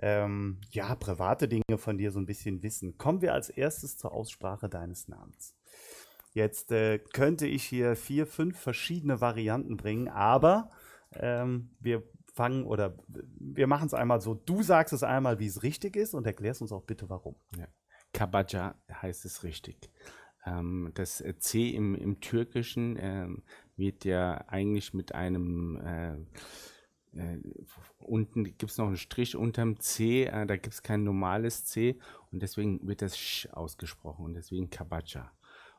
[0.00, 2.96] ähm, ja, private Dinge von dir so ein bisschen wissen.
[2.98, 5.56] Kommen wir als erstes zur Aussprache deines Namens.
[6.34, 10.70] Jetzt äh, könnte ich hier vier, fünf verschiedene Varianten bringen, aber
[11.14, 12.96] ähm, wir fangen oder
[13.40, 14.34] wir machen es einmal so.
[14.34, 17.34] Du sagst es einmal, wie es richtig ist und erklärst uns auch bitte warum.
[18.12, 19.90] Kabaja heißt es richtig.
[20.44, 23.42] Ähm, das äh, C im, im Türkischen ähm,
[23.76, 26.16] wird ja eigentlich mit einem äh,
[27.14, 27.38] äh,
[27.98, 31.98] unten gibt es noch einen Strich unterm C, äh, da gibt es kein normales C
[32.30, 35.30] und deswegen wird das Sch ausgesprochen und deswegen Kabaja.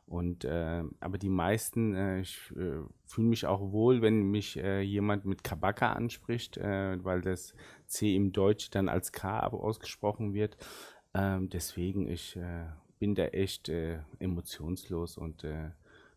[0.05, 4.81] Und äh, aber die meisten, äh, ich äh, fühle mich auch wohl, wenn mich äh,
[4.81, 7.55] jemand mit Kabaka anspricht, äh, weil das
[7.87, 10.57] C im Deutsch dann als K ausgesprochen wird.
[11.13, 12.65] Ähm, deswegen, ich äh,
[13.03, 15.71] bin da echt äh, emotionslos und äh,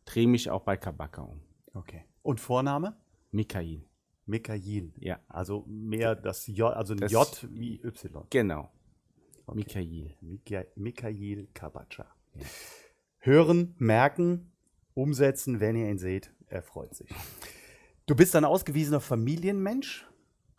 [0.05, 1.41] drehe mich auch bei Kabaka um.
[1.75, 2.05] Okay.
[2.23, 2.95] Und Vorname?
[3.33, 3.83] Mikhail,
[4.25, 4.93] Mikhail.
[5.01, 8.25] ja, Also mehr das J, also ein Das- J wie Y.
[8.31, 8.71] genau.
[9.47, 9.57] Okay.
[9.59, 10.15] Mikhail.
[10.21, 12.07] Mika- Mikhail Kabatscha.
[13.19, 14.53] Hören, merken,
[14.95, 17.11] umsetzen, wenn ihr ihn seht, er freut sich.
[18.07, 20.07] Du bist ein ausgewiesener Familienmensch,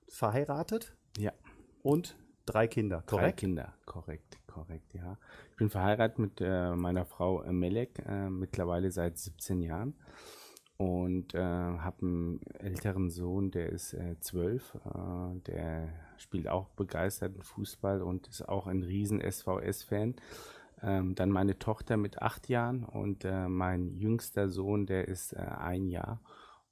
[0.10, 1.32] verheiratet Ja,
[1.84, 3.40] und drei Kinder, drei korrekt?
[3.40, 5.18] Kinder, korrekt, korrekt, ja.
[5.52, 9.94] Ich bin verheiratet mit äh, meiner Frau äh, Melek, äh, mittlerweile seit 17 Jahren.
[10.78, 17.42] Und äh, habe einen älteren Sohn, der ist äh, zwölf, äh, der spielt auch begeisterten
[17.42, 20.16] Fußball und ist auch ein riesen SVS-Fan.
[20.84, 25.38] Ähm, dann meine Tochter mit acht Jahren und äh, mein jüngster Sohn, der ist äh,
[25.38, 26.22] ein Jahr.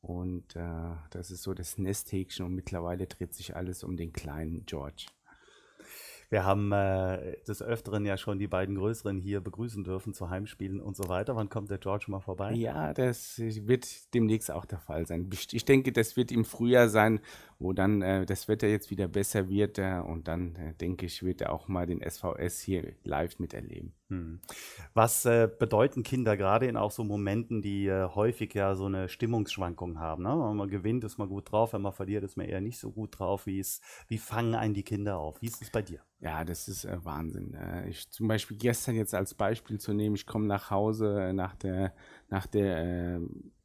[0.02, 4.68] Und äh, das ist so das Nesthäkchen und mittlerweile dreht sich alles um den kleinen
[4.68, 5.08] George.
[6.36, 10.82] Wir haben äh, des Öfteren ja schon die beiden Größeren hier begrüßen dürfen zu Heimspielen
[10.82, 11.38] und so weiter.
[11.38, 12.52] Wann kommt der George mal vorbei?
[12.52, 15.30] Ja, das wird demnächst auch der Fall sein.
[15.54, 17.22] Ich denke, das wird im Frühjahr sein,
[17.60, 21.24] wo dann äh, das Wetter jetzt wieder besser wird äh, und dann äh, denke ich,
[21.24, 23.94] wird er auch mal den SVS hier live miterleben.
[24.10, 24.40] Hm.
[24.94, 29.10] Was äh, bedeuten Kinder gerade in auch so Momenten, die äh, häufig ja so eine
[29.10, 30.24] Stimmungsschwankung haben?
[30.24, 30.30] Ne?
[30.30, 32.92] Wenn man gewinnt, ist man gut drauf, wenn man verliert, ist man eher nicht so
[32.92, 33.46] gut drauf.
[33.46, 35.42] Wie, ist, wie fangen einen die Kinder auf?
[35.42, 36.02] Wie ist es bei dir?
[36.20, 37.58] Ja, das ist äh, Wahnsinn.
[37.90, 41.94] Ich zum Beispiel gestern jetzt als Beispiel zu nehmen, ich komme nach Hause nach der,
[42.30, 43.22] nach der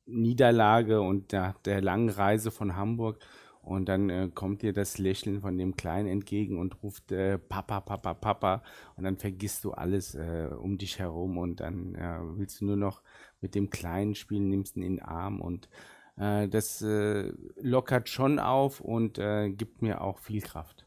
[0.06, 3.18] Niederlage und nach der langen Reise von Hamburg
[3.62, 7.80] und dann äh, kommt dir das Lächeln von dem Kleinen entgegen und ruft äh, Papa,
[7.80, 8.62] Papa, Papa.
[8.96, 11.38] Und dann vergisst du alles äh, um dich herum.
[11.38, 11.94] Und dann
[12.36, 13.02] willst du nur noch
[13.40, 15.40] mit dem Kleinen spielen, nimmst ihn in den Arm.
[15.40, 15.68] Und
[16.16, 20.86] äh, das äh, lockert schon auf und äh, gibt mir auch viel Kraft.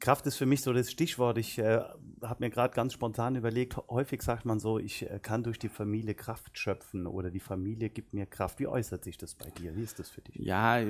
[0.00, 1.38] Kraft ist für mich so das Stichwort.
[1.38, 1.80] Ich äh,
[2.22, 5.68] habe mir gerade ganz spontan überlegt, häufig sagt man so, ich äh, kann durch die
[5.68, 8.60] Familie Kraft schöpfen oder die Familie gibt mir Kraft.
[8.60, 9.74] Wie äußert sich das bei dir?
[9.74, 10.36] Wie ist das für dich?
[10.36, 10.80] Ja,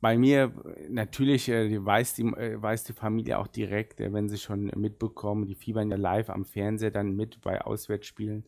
[0.00, 0.52] bei mir
[0.88, 5.46] natürlich äh, weiß, die, äh, weiß die Familie auch direkt, äh, wenn sie schon mitbekommen,
[5.46, 8.44] die fiebern ja live am Fernseher dann mit bei Auswärtsspielen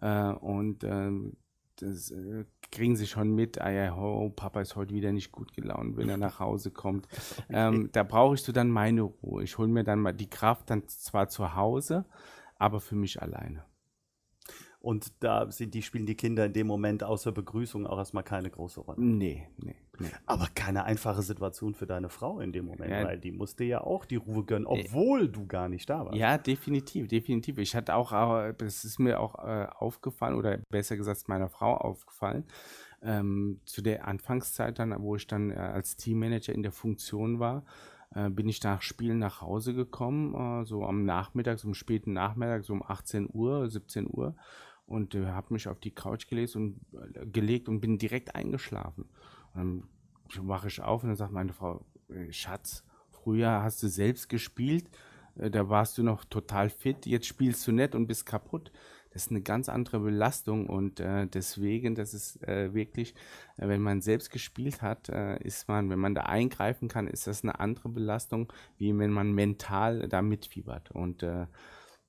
[0.00, 1.36] äh, und ähm,
[1.76, 2.10] das
[2.70, 6.08] kriegen sie schon mit, ah ja, oh, Papa ist heute wieder nicht gut gelaunt, wenn
[6.08, 7.06] er nach Hause kommt.
[7.48, 9.42] Ähm, da brauche ich so dann meine Ruhe.
[9.42, 12.04] Ich hole mir dann mal die Kraft dann zwar zu Hause,
[12.56, 13.64] aber für mich alleine.
[14.86, 18.48] Und da sind die, spielen die Kinder in dem Moment außer Begrüßung auch erstmal keine
[18.50, 19.00] große Rolle.
[19.00, 20.06] Nee, nee, nee.
[20.26, 23.02] Aber keine einfache Situation für deine Frau in dem Moment, Ja.
[23.02, 26.16] weil die musste ja auch die Ruhe gönnen, obwohl du gar nicht da warst.
[26.16, 27.58] Ja, definitiv, definitiv.
[27.58, 31.76] Ich hatte auch, aber das ist mir auch äh, aufgefallen, oder besser gesagt, meiner Frau
[31.76, 32.44] aufgefallen,
[33.02, 37.64] ähm, zu der Anfangszeit dann, wo ich dann äh, als Teammanager in der Funktion war,
[38.14, 42.12] äh, bin ich nach Spielen nach Hause gekommen, äh, so am Nachmittag, so am späten
[42.12, 44.36] Nachmittag, so um 18 Uhr, 17 Uhr
[44.86, 49.08] und äh, habe mich auf die Couch gelegt und, äh, gelegt und bin direkt eingeschlafen.
[49.54, 49.88] Und
[50.34, 54.28] dann wache ich auf und dann sagt meine Frau, äh, Schatz, früher hast du selbst
[54.28, 54.88] gespielt,
[55.36, 58.72] äh, da warst du noch total fit, jetzt spielst du nicht und bist kaputt.
[59.12, 63.14] Das ist eine ganz andere Belastung und äh, deswegen, das ist äh, wirklich,
[63.56, 67.58] wenn man selbst gespielt hat, ist man, wenn man da eingreifen kann, ist das eine
[67.58, 70.90] andere Belastung, wie wenn man mental da mitfiebert.
[70.90, 71.24] Und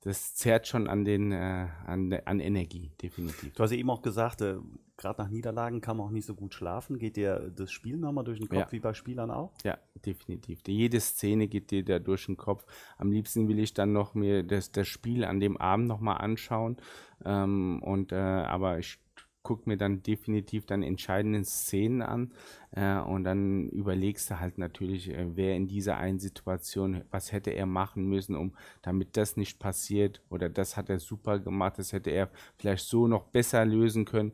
[0.08, 3.52] das zerrt schon an den, äh, an, an Energie, definitiv.
[3.52, 4.56] Du hast ja eben auch gesagt, äh,
[4.96, 6.98] gerade nach Niederlagen kann man auch nicht so gut schlafen.
[6.98, 8.72] Geht dir das Spiel nochmal durch den Kopf, Ja.
[8.72, 9.52] wie bei Spielern auch?
[9.64, 10.60] Ja, definitiv.
[10.66, 12.64] Jede Szene geht dir da durch den Kopf.
[12.96, 16.78] Am liebsten will ich dann noch mir das, das Spiel an dem Abend nochmal anschauen.
[17.26, 18.98] Ähm, und äh, aber ich
[19.42, 22.32] gucke mir dann definitiv dann entscheidende Szenen an
[22.72, 27.50] äh, und dann überlegst du halt natürlich, äh, wer in dieser einen Situation, was hätte
[27.50, 31.92] er machen müssen, um damit das nicht passiert oder das hat er super gemacht, das
[31.92, 34.32] hätte er vielleicht so noch besser lösen können.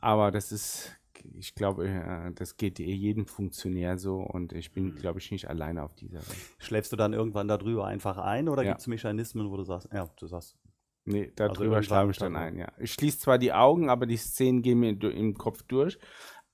[0.00, 0.90] Aber das ist,
[1.38, 5.82] ich glaube, äh, das geht jedem Funktionär so und ich bin, glaube ich, nicht alleine
[5.84, 6.38] auf dieser Welt.
[6.58, 8.70] Schläfst du dann irgendwann darüber einfach ein oder Ja.
[8.70, 10.56] gibt es Mechanismen, wo du sagst, ja, du sagst,
[11.04, 12.72] Nee, Also darüber irgendwann schlafe ich dann ein, ja.
[12.78, 15.98] Ich schließe zwar die Augen, aber die Szenen gehen mir im Kopf durch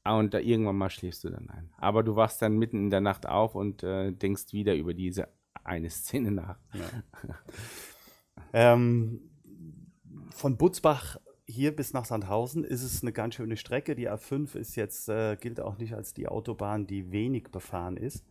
[0.04, 1.70] ah, und da irgendwann mal schläfst du dann ein.
[1.76, 5.28] Aber du wachst dann mitten in der Nacht auf und äh, denkst wieder über diese
[5.64, 6.58] eine Szene nach.
[8.52, 9.20] Ähm,
[10.30, 13.94] von Butzbach hier bis nach Sandhausen ist es eine ganz schöne Strecke.
[13.94, 18.24] Die A5 ist jetzt, äh, gilt auch nicht als die Autobahn, die wenig befahren ist.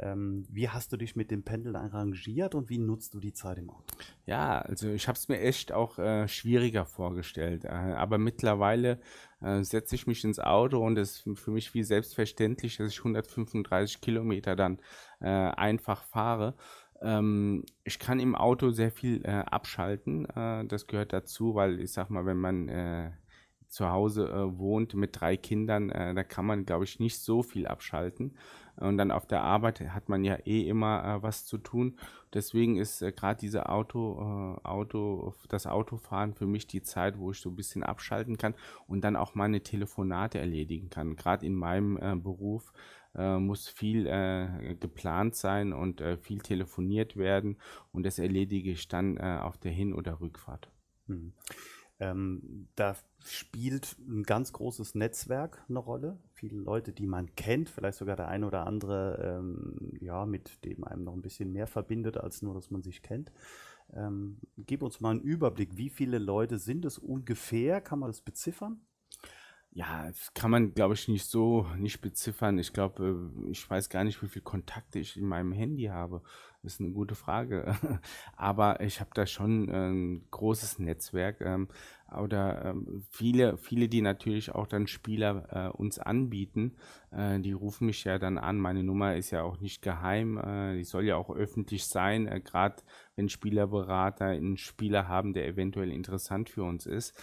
[0.00, 3.58] Ähm, wie hast du dich mit dem Pendeln arrangiert und wie nutzt du die Zeit
[3.58, 3.84] im Auto?
[4.26, 7.64] Ja, also ich habe es mir echt auch äh, schwieriger vorgestellt.
[7.64, 9.00] Äh, aber mittlerweile
[9.40, 12.98] äh, setze ich mich ins Auto und es ist für mich wie selbstverständlich, dass ich
[12.98, 14.78] 135 Kilometer dann
[15.20, 16.54] äh, einfach fahre.
[17.00, 20.26] Ähm, ich kann im Auto sehr viel äh, abschalten.
[20.30, 23.14] Äh, das gehört dazu, weil ich sag mal, wenn man
[23.68, 28.36] zu Hause wohnt mit drei Kindern, da kann man, glaube ich, nicht so viel abschalten.
[28.78, 31.98] Und dann auf der Arbeit hat man ja eh immer äh, was zu tun.
[32.34, 37.30] Deswegen ist äh, gerade diese Auto, äh, Auto, das Autofahren für mich die Zeit, wo
[37.30, 38.54] ich so ein bisschen abschalten kann
[38.86, 41.16] und dann auch meine Telefonate erledigen kann.
[41.16, 42.72] Gerade in meinem äh, Beruf
[43.14, 47.56] äh, muss viel äh, geplant sein und äh, viel telefoniert werden
[47.92, 50.70] und das erledige ich dann äh, auf der Hin- oder Rückfahrt.
[51.06, 51.32] Hm.
[51.98, 52.94] Ähm, da
[53.28, 56.18] spielt ein ganz großes Netzwerk eine Rolle.
[56.32, 60.84] Viele Leute, die man kennt, vielleicht sogar der eine oder andere, ähm, ja, mit dem
[60.84, 63.32] einem noch ein bisschen mehr verbindet, als nur, dass man sich kennt.
[63.92, 65.76] Ähm, gib uns mal einen Überblick.
[65.76, 67.80] Wie viele Leute sind es ungefähr?
[67.80, 68.80] Kann man das beziffern?
[69.76, 72.58] Ja, das kann man, glaube ich, nicht so nicht beziffern.
[72.58, 76.22] Ich glaube, äh, ich weiß gar nicht, wie viele Kontakte ich in meinem Handy habe.
[76.62, 77.76] Das ist eine gute Frage.
[78.36, 81.42] Aber ich habe da schon äh, ein großes Netzwerk.
[82.14, 86.76] Oder ähm, viele, viele, die natürlich auch dann Spieler äh, uns anbieten,
[87.10, 88.58] äh, die rufen mich ja dann an.
[88.58, 90.38] Meine Nummer ist ja auch nicht geheim.
[90.38, 92.76] Äh, die soll ja auch öffentlich sein, äh, gerade
[93.16, 97.18] wenn Spielerberater einen Spieler haben, der eventuell interessant für uns ist.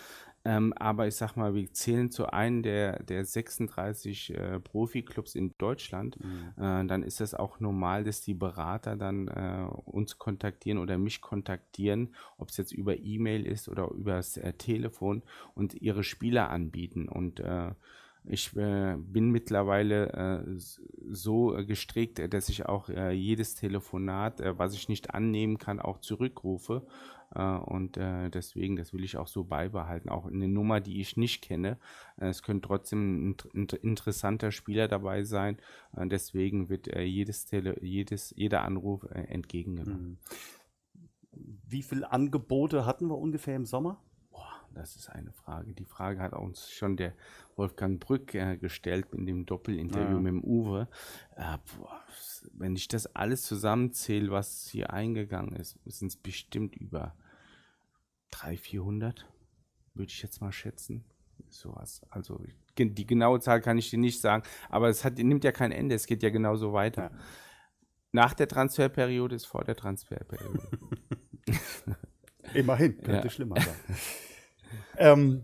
[0.45, 5.55] Ähm, aber ich sag mal, wir zählen zu einem der, der 36 äh, Profiklubs in
[5.57, 6.17] Deutschland.
[6.57, 11.21] Äh, dann ist es auch normal, dass die Berater dann äh, uns kontaktieren oder mich
[11.21, 15.23] kontaktieren, ob es jetzt über E-Mail ist oder über das äh, Telefon
[15.55, 17.07] und ihre Spieler anbieten.
[17.07, 17.71] Und äh,
[18.25, 20.59] ich äh, bin mittlerweile äh,
[21.09, 25.99] so gestrickt, dass ich auch äh, jedes Telefonat, äh, was ich nicht annehmen kann, auch
[25.99, 26.85] zurückrufe.
[27.36, 30.09] Äh, und äh, deswegen, das will ich auch so beibehalten.
[30.09, 31.77] Auch eine Nummer, die ich nicht kenne.
[32.17, 35.57] Äh, es könnte trotzdem ein int- int- interessanter Spieler dabei sein.
[35.95, 40.17] Deswegen wird jedes Tele jedes, jeder Anruf entgegengenommen.
[41.31, 43.99] Wie viele Angebote hatten wir ungefähr im Sommer?
[44.31, 45.73] Boah, das ist eine Frage.
[45.73, 47.13] Die Frage hat uns schon der
[47.55, 50.19] Wolfgang Brück äh, gestellt in dem Doppelinterview Ja.
[50.19, 50.88] mit dem Uwe.
[51.36, 52.01] Äh, boah,
[52.53, 57.15] wenn ich das alles zusammenzähle, was hier eingegangen ist, sind es bestimmt über
[58.34, 59.27] 300, 400,
[59.93, 61.05] würde ich jetzt mal schätzen.
[61.49, 62.01] Sowas.
[62.09, 62.41] Also
[62.77, 65.93] die genaue Zahl kann ich dir nicht sagen, aber es hat, nimmt ja kein Ende,
[65.95, 67.11] es geht ja genauso weiter.
[68.11, 70.67] Nach der Transferperiode ist vor der Transferperiode.
[72.53, 73.29] Immerhin, könnte Ja.
[73.29, 73.75] schlimmer sein.
[74.97, 75.43] Ähm,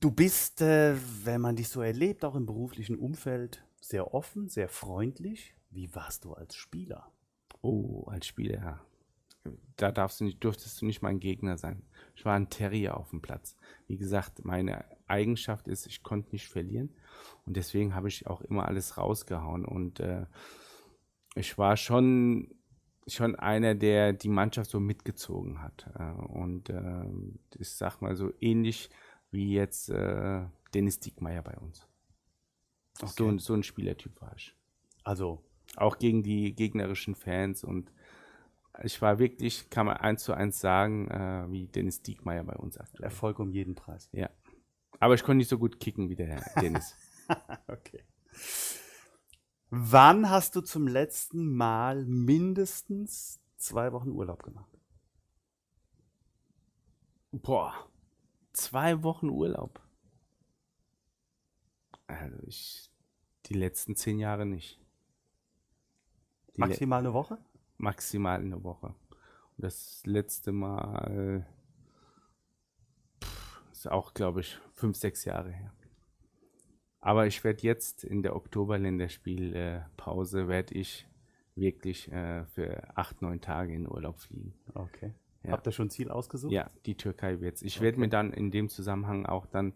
[0.00, 4.68] du bist, äh, wenn man dich so erlebt, auch im beruflichen Umfeld, sehr offen, sehr
[4.68, 5.54] freundlich.
[5.70, 7.12] Wie warst du als Spieler?
[7.60, 8.80] Oh, als Spieler,
[9.76, 11.82] da darfst du nicht, durftest du nicht mein Gegner sein.
[12.14, 13.56] Ich war ein Terrier auf dem Platz.
[13.86, 16.90] Wie gesagt, meine Eigenschaft ist, ich konnte nicht verlieren
[17.44, 20.26] und deswegen habe ich auch immer alles rausgehauen und äh,
[21.34, 22.54] ich war schon
[23.06, 27.04] schon einer, der die Mannschaft so mitgezogen hat äh, und äh,
[27.58, 28.88] ich sag mal so ähnlich
[29.30, 31.86] wie jetzt äh, Dennis Diekmeyer bei uns.
[33.00, 33.12] Okay.
[33.16, 34.54] So, so ein Spielertyp war ich.
[35.02, 35.42] Also
[35.76, 37.90] Auch gegen die gegnerischen Fans und
[38.82, 42.76] ich war wirklich, kann man eins zu eins sagen, äh, wie Dennis Diekmeyer bei uns
[42.76, 43.04] aktuell.
[43.04, 44.08] Erfolg um jeden Preis.
[44.12, 44.30] Ja.
[44.98, 46.96] Aber ich konnte nicht so gut kicken wie der Herr Dennis.
[47.68, 48.02] okay.
[49.70, 54.70] Wann hast du zum letzten Mal mindestens zwei Wochen Urlaub gemacht?
[57.32, 57.74] Boah,
[58.52, 59.80] zwei Wochen Urlaub.
[62.06, 62.92] Also ich,
[63.46, 64.80] die letzten zehn Jahre nicht.
[66.56, 67.38] Die Maximal eine Woche?
[67.78, 68.86] Maximal eine Woche.
[68.86, 71.46] Und das letzte Mal
[73.22, 75.72] pff, ist auch, glaube ich, fünf, sechs Jahre her.
[77.00, 81.06] Aber ich werde jetzt in der Oktober-Länderspielpause werde ich
[81.54, 84.54] wirklich äh, für acht, neun Tage in Urlaub fliegen.
[84.72, 85.12] Okay.
[85.42, 85.52] Ja.
[85.52, 86.52] Habt ihr schon ein Ziel ausgesucht?
[86.52, 87.62] Ja, die Türkei wird's.
[87.62, 89.74] Ich werde mir dann in dem Zusammenhang auch dann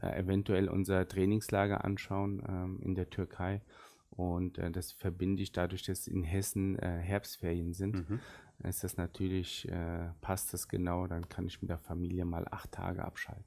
[0.00, 3.60] äh, eventuell unser Trainingslager anschauen ähm, in der Türkei.
[4.18, 8.10] Und äh, das verbinde ich dadurch, dass in Hessen äh, Herbstferien sind.
[8.10, 8.20] Mhm.
[8.64, 12.72] Ist das natürlich, äh, passt das genau, dann kann ich mit der Familie mal acht
[12.72, 13.44] Tage abschalten.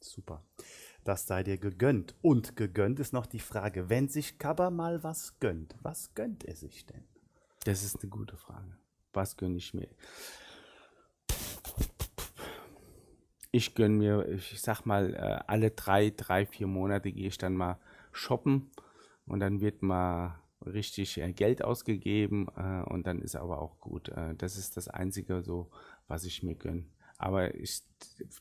[0.00, 0.42] Super.
[1.04, 2.16] Das sei dir gegönnt.
[2.22, 6.56] Und gegönnt ist noch die Frage, wenn sich Kaba mal was gönnt, was gönnt er
[6.56, 7.04] sich denn?
[7.62, 8.76] Das ist eine gute Frage.
[9.12, 9.88] Was gönne ich mir?
[13.52, 17.54] Ich gönne mir, ich sag mal, äh, alle drei, drei, vier Monate gehe ich dann
[17.54, 17.78] mal
[18.10, 18.72] shoppen
[19.28, 24.08] und dann wird mal richtig äh, Geld ausgegeben äh, und dann ist aber auch gut.
[24.08, 25.70] Äh, das ist das Einzige so,
[26.06, 26.84] was ich mir gönne.
[27.20, 27.82] Aber ich,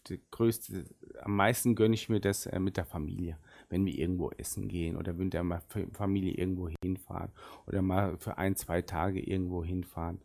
[0.08, 0.86] die größte,
[1.22, 3.40] am meisten gönne ich mir das mit der Familie.
[3.70, 5.64] Wenn wir irgendwo essen gehen oder wenn wir mal
[5.94, 7.32] Familie irgendwo hinfahren
[7.66, 10.22] oder mal für ein, zwei Tage irgendwo hinfahren.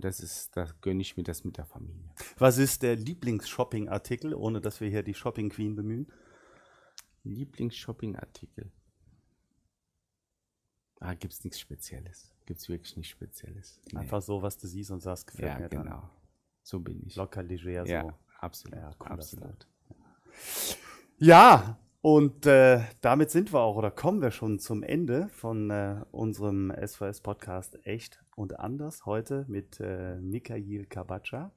[0.00, 2.10] Das ist, da gönne ich mir das mit der Familie.
[2.36, 6.10] Was ist der Lieblings-Shopping-Artikel, ohne dass wir hier die Shopping Queen bemühen?
[7.22, 8.72] Lieblings-Shopping-Artikel.
[11.00, 12.32] Ah, gibt's nichts Spezielles.
[12.46, 13.80] Gibt's wirklich nichts Spezielles.
[13.92, 14.00] Nee.
[14.00, 15.82] Einfach so, was du siehst und sagst, gefällt ja, mir dann.
[15.84, 16.10] genau.
[16.62, 17.16] So bin ich.
[17.16, 17.92] Locker, leger, so.
[17.92, 18.78] Ja, absolut.
[18.78, 19.66] Ja, cooler absolut.
[21.18, 26.04] Ja, und äh, damit sind wir auch oder kommen wir schon zum Ende von äh,
[26.12, 29.04] unserem SVS-Podcast Echt und Anders.
[29.04, 31.52] Heute mit äh, Mikhail Kabatscha.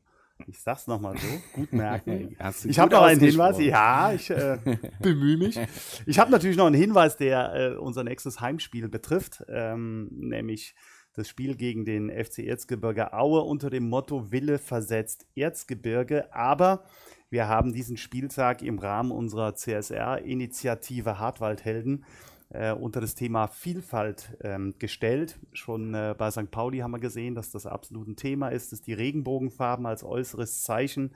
[0.47, 2.35] Ich sag's nochmal so, gut merken.
[2.65, 4.57] Ich habe noch einen Hinweis, ja, ich äh,
[5.01, 5.59] bemühe mich.
[6.05, 10.75] Ich habe natürlich noch einen Hinweis, der äh, unser nächstes Heimspiel betrifft, ähm, nämlich
[11.13, 16.33] das Spiel gegen den FC Erzgebirge Aue unter dem Motto Wille versetzt Erzgebirge.
[16.33, 16.83] Aber
[17.29, 22.05] wir haben diesen Spieltag im Rahmen unserer CSR-Initiative Hartwaldhelden
[22.53, 25.39] äh, unter das Thema Vielfalt ähm, gestellt.
[25.53, 26.51] Schon äh, bei St.
[26.51, 30.63] Pauli haben wir gesehen, dass das absolut ein Thema ist, dass die Regenbogenfarben als äußeres
[30.63, 31.15] Zeichen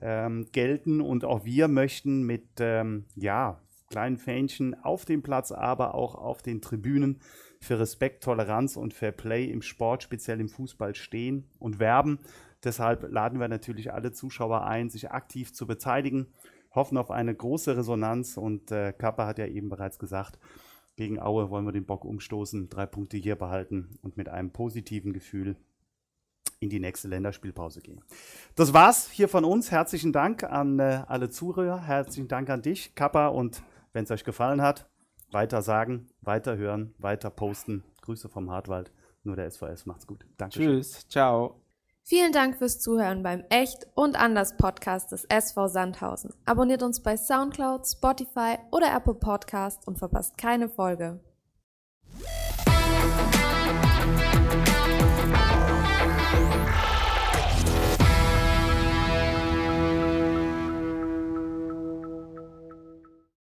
[0.00, 3.60] ähm, gelten und auch wir möchten mit ähm, ja,
[3.90, 7.20] kleinen Fähnchen auf dem Platz, aber auch auf den Tribünen
[7.60, 12.18] für Respekt, Toleranz und Fair Play im Sport, speziell im Fußball stehen und werben.
[12.64, 16.26] Deshalb laden wir natürlich alle Zuschauer ein, sich aktiv zu beteiligen,
[16.74, 20.38] hoffen auf eine große Resonanz und äh, Kappa hat ja eben bereits gesagt,
[20.96, 25.12] gegen Aue wollen wir den Bock umstoßen, drei Punkte hier behalten und mit einem positiven
[25.12, 25.56] Gefühl
[26.58, 28.00] in die nächste Länderspielpause gehen.
[28.54, 29.70] Das war's hier von uns.
[29.70, 31.82] Herzlichen Dank an äh, alle Zuhörer.
[31.82, 33.28] Herzlichen Dank an dich, Kappa.
[33.28, 34.88] Und wenn es euch gefallen hat,
[35.32, 37.84] weiter sagen, weiter hören, weiter posten.
[38.00, 38.90] Grüße vom Hartwald.
[39.22, 40.24] Nur der SVS macht's gut.
[40.38, 40.66] Dankeschön.
[40.66, 41.65] Tschüss, ciao.
[42.08, 46.32] Vielen Dank fürs Zuhören beim Echt und Anders Podcast des SV Sandhausen.
[46.44, 51.18] Abonniert uns bei Soundcloud, Spotify oder Apple Podcast und verpasst keine Folge.